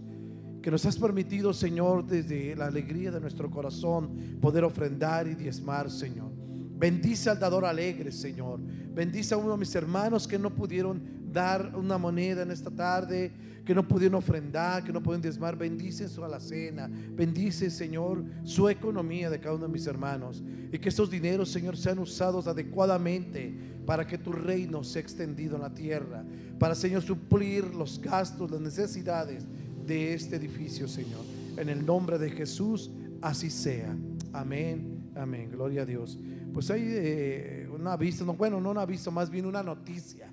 que 0.62 0.72
nos 0.72 0.86
has 0.86 0.98
permitido, 0.98 1.54
Señor, 1.54 2.06
desde 2.06 2.56
la 2.56 2.68
alegría 2.68 3.12
de 3.12 3.20
nuestro 3.20 3.52
corazón, 3.52 4.38
poder 4.40 4.64
ofrendar 4.64 5.28
y 5.28 5.36
diezmar, 5.36 5.92
Señor. 5.92 6.32
Bendice 6.78 7.30
al 7.30 7.40
dador 7.40 7.66
alegre, 7.66 8.12
Señor. 8.12 8.62
Bendice 8.62 9.34
a 9.34 9.38
uno 9.38 9.52
de 9.52 9.58
mis 9.58 9.76
hermanos 9.76 10.28
que 10.28 10.40
no 10.40 10.54
pudieron 10.54 11.02
dar 11.34 11.76
una 11.76 11.98
moneda 11.98 12.44
en 12.44 12.52
esta 12.52 12.70
tarde, 12.70 13.32
que 13.66 13.74
no 13.74 13.88
pudieron 13.88 14.16
ofrendar, 14.16 14.84
que 14.84 14.92
no 14.92 15.02
pueden 15.02 15.22
diezmar, 15.22 15.58
bendice 15.58 16.10
su 16.10 16.24
alacena, 16.24 16.90
bendice, 17.16 17.70
Señor, 17.70 18.24
su 18.44 18.68
economía 18.70 19.30
de 19.30 19.40
cada 19.40 19.56
uno 19.56 19.68
de 19.68 19.74
mis 19.74 19.88
hermanos. 19.88 20.44
Y 20.72 20.78
que 20.78 20.90
estos 20.90 21.10
dineros, 21.10 21.50
Señor, 21.50 21.78
sean 21.78 22.00
usados 22.00 22.48
adecuadamente 22.48 23.54
para 23.86 24.06
que 24.06 24.18
tu 24.18 24.32
reino 24.34 24.84
sea 24.84 25.02
extendido 25.02 25.56
en 25.56 25.62
la 25.62 25.74
tierra. 25.74 26.26
Para, 26.60 26.76
Señor, 26.76 27.04
suplir 27.04 27.74
los 27.74 28.00
gastos, 28.02 28.52
las 28.52 28.62
necesidades 28.62 29.46
de 29.86 30.14
este 30.14 30.36
edificio, 30.36 30.88
Señor. 30.88 31.22
En 31.58 31.70
el 31.70 31.86
nombre 31.86 32.18
de 32.18 32.32
Jesús, 32.32 32.92
así 33.22 33.50
sea. 33.50 33.96
Amén, 34.34 35.12
amén. 35.16 35.50
Gloria 35.52 35.84
a 35.84 35.86
Dios. 35.86 36.20
Pues 36.54 36.70
hay 36.70 36.84
eh, 36.86 37.70
una 37.74 37.96
vista, 37.96 38.26
no, 38.26 38.34
bueno, 38.34 38.60
no 38.60 38.72
una 38.72 38.86
vista, 38.86 39.10
más 39.10 39.30
bien 39.30 39.46
una 39.46 39.64
noticia 39.64 40.33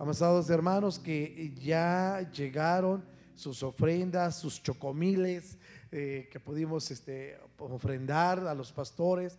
amados 0.00 0.48
hermanos, 0.48 0.98
que 0.98 1.52
ya 1.62 2.26
llegaron 2.32 3.04
sus 3.34 3.62
ofrendas, 3.62 4.38
sus 4.38 4.62
chocomiles 4.62 5.58
eh, 5.92 6.26
que 6.32 6.40
pudimos 6.40 6.90
este, 6.90 7.38
ofrendar 7.58 8.38
a 8.46 8.54
los 8.54 8.72
pastores. 8.72 9.38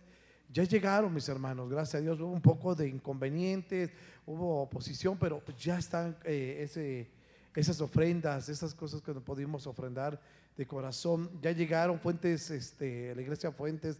Ya 0.52 0.62
llegaron 0.62 1.12
mis 1.12 1.28
hermanos, 1.28 1.68
gracias 1.68 1.96
a 1.96 2.00
Dios. 2.00 2.20
Hubo 2.20 2.30
un 2.30 2.40
poco 2.40 2.76
de 2.76 2.88
inconvenientes, 2.88 3.90
hubo 4.24 4.62
oposición, 4.62 5.18
pero 5.18 5.40
pues 5.40 5.56
ya 5.58 5.78
están 5.78 6.16
eh, 6.22 7.08
esas 7.56 7.80
ofrendas, 7.80 8.48
esas 8.48 8.72
cosas 8.72 9.02
que 9.02 9.12
pudimos 9.14 9.66
ofrendar 9.66 10.20
de 10.56 10.64
corazón. 10.64 11.28
Ya 11.42 11.50
llegaron 11.50 11.98
Fuentes, 11.98 12.52
este, 12.52 13.16
la 13.16 13.22
iglesia 13.22 13.50
Fuentes 13.50 13.98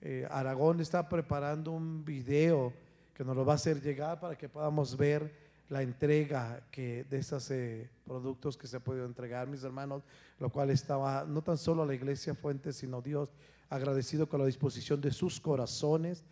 eh, 0.00 0.28
Aragón 0.30 0.80
está 0.80 1.08
preparando 1.08 1.72
un 1.72 2.04
video 2.04 2.72
que 3.14 3.24
nos 3.24 3.34
lo 3.34 3.44
va 3.44 3.54
a 3.54 3.56
hacer 3.56 3.80
llegar 3.80 4.20
para 4.20 4.38
que 4.38 4.48
podamos 4.48 4.96
ver 4.96 5.43
la 5.68 5.82
entrega 5.82 6.62
que 6.70 7.04
de 7.04 7.18
esos 7.18 7.50
eh, 7.50 7.88
productos 8.04 8.56
que 8.56 8.66
se 8.66 8.76
ha 8.76 8.80
podido 8.80 9.06
entregar, 9.06 9.48
mis 9.48 9.64
hermanos, 9.64 10.02
lo 10.38 10.50
cual 10.50 10.70
estaba 10.70 11.24
no 11.24 11.42
tan 11.42 11.56
solo 11.56 11.82
a 11.82 11.86
la 11.86 11.94
iglesia 11.94 12.34
Fuente, 12.34 12.72
sino 12.72 13.00
Dios 13.00 13.30
agradecido 13.70 14.28
con 14.28 14.40
la 14.40 14.46
disposición 14.46 15.00
de 15.00 15.10
sus 15.10 15.40
corazones. 15.40 16.22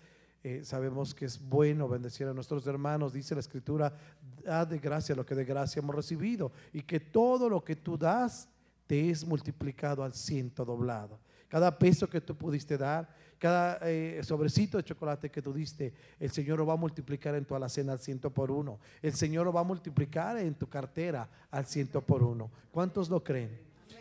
Eh, 0.45 0.63
sabemos 0.65 1.15
que 1.15 1.25
es 1.25 1.41
bueno 1.41 1.89
bendecir 1.89 2.27
a 2.27 2.35
nuestros 2.35 2.67
hermanos, 2.67 3.13
dice 3.13 3.35
la 3.35 3.41
escritura, 3.41 3.97
da 4.45 4.67
de 4.67 4.79
gracia 4.79 5.15
lo 5.15 5.25
que 5.25 5.35
de 5.35 5.45
gracia 5.45 5.81
hemos 5.81 5.95
recibido 5.95 6.51
y 6.73 6.83
que 6.83 7.01
todo 7.01 7.49
lo 7.49 7.65
que 7.65 7.77
tú 7.77 7.97
das 7.97 8.49
te 8.87 9.09
es 9.09 9.25
multiplicado 9.25 10.03
al 10.03 10.13
ciento 10.13 10.65
doblado. 10.65 11.19
Cada 11.49 11.79
peso 11.79 12.09
que 12.09 12.21
tú 12.21 12.35
pudiste 12.35 12.77
dar, 12.77 13.15
cada 13.43 13.81
eh, 13.83 14.21
sobrecito 14.23 14.77
de 14.77 14.85
chocolate 14.85 15.29
que 15.29 15.43
tú 15.43 15.53
diste, 15.53 15.93
el 16.21 16.31
Señor 16.31 16.61
lo 16.61 16.67
va 16.67 16.75
a 16.75 16.77
multiplicar 16.77 17.35
en 17.35 17.45
tu 17.45 17.57
alacena 17.57 17.91
al 17.91 17.99
ciento 17.99 18.31
por 18.31 18.53
uno. 18.53 18.79
El 19.03 19.15
Señor 19.15 19.47
lo 19.47 19.53
va 19.53 19.63
a 19.63 19.65
multiplicar 19.65 20.39
en 20.39 20.55
tu 20.55 20.69
cartera 20.69 21.29
al 21.51 21.67
ciento 21.67 22.01
por 22.01 22.23
uno. 22.23 22.53
¿Cuántos 22.71 23.11
lo 23.11 23.25
creen? 23.25 23.51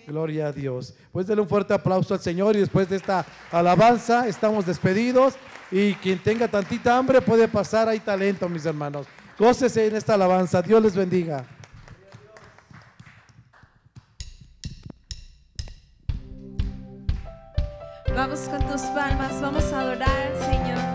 Gloria 0.06 0.50
a 0.50 0.52
Dios. 0.52 0.94
Pues 1.12 1.26
denle 1.26 1.42
un 1.42 1.50
fuerte 1.50 1.74
aplauso 1.74 2.14
al 2.14 2.20
Señor 2.20 2.56
y 2.56 2.60
después 2.60 2.88
de 2.88 2.98
esta 2.98 3.26
alabanza 3.50 4.28
estamos 4.28 4.64
despedidos 4.64 5.34
y 5.72 5.96
quien 5.96 6.20
tenga 6.20 6.48
tantita 6.48 6.96
hambre 6.96 7.20
puede 7.20 7.48
pasar, 7.48 7.90
hay 7.90 8.00
talento 8.00 8.48
mis 8.48 8.68
hermanos. 8.68 9.08
Gócese 9.40 9.88
en 9.88 9.96
esta 9.96 10.14
alabanza. 10.14 10.62
Dios 10.62 10.84
les 10.84 10.96
bendiga. 10.96 11.48
Vamos 18.22 18.42
con 18.42 18.62
tus 18.68 18.82
palmas, 18.94 19.42
vamos 19.42 19.74
a 19.74 19.80
adorar 19.80 20.08
al 20.08 20.38
Señor. 20.46 20.91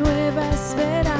Nueva 0.00 0.48
esperanza 0.48 1.19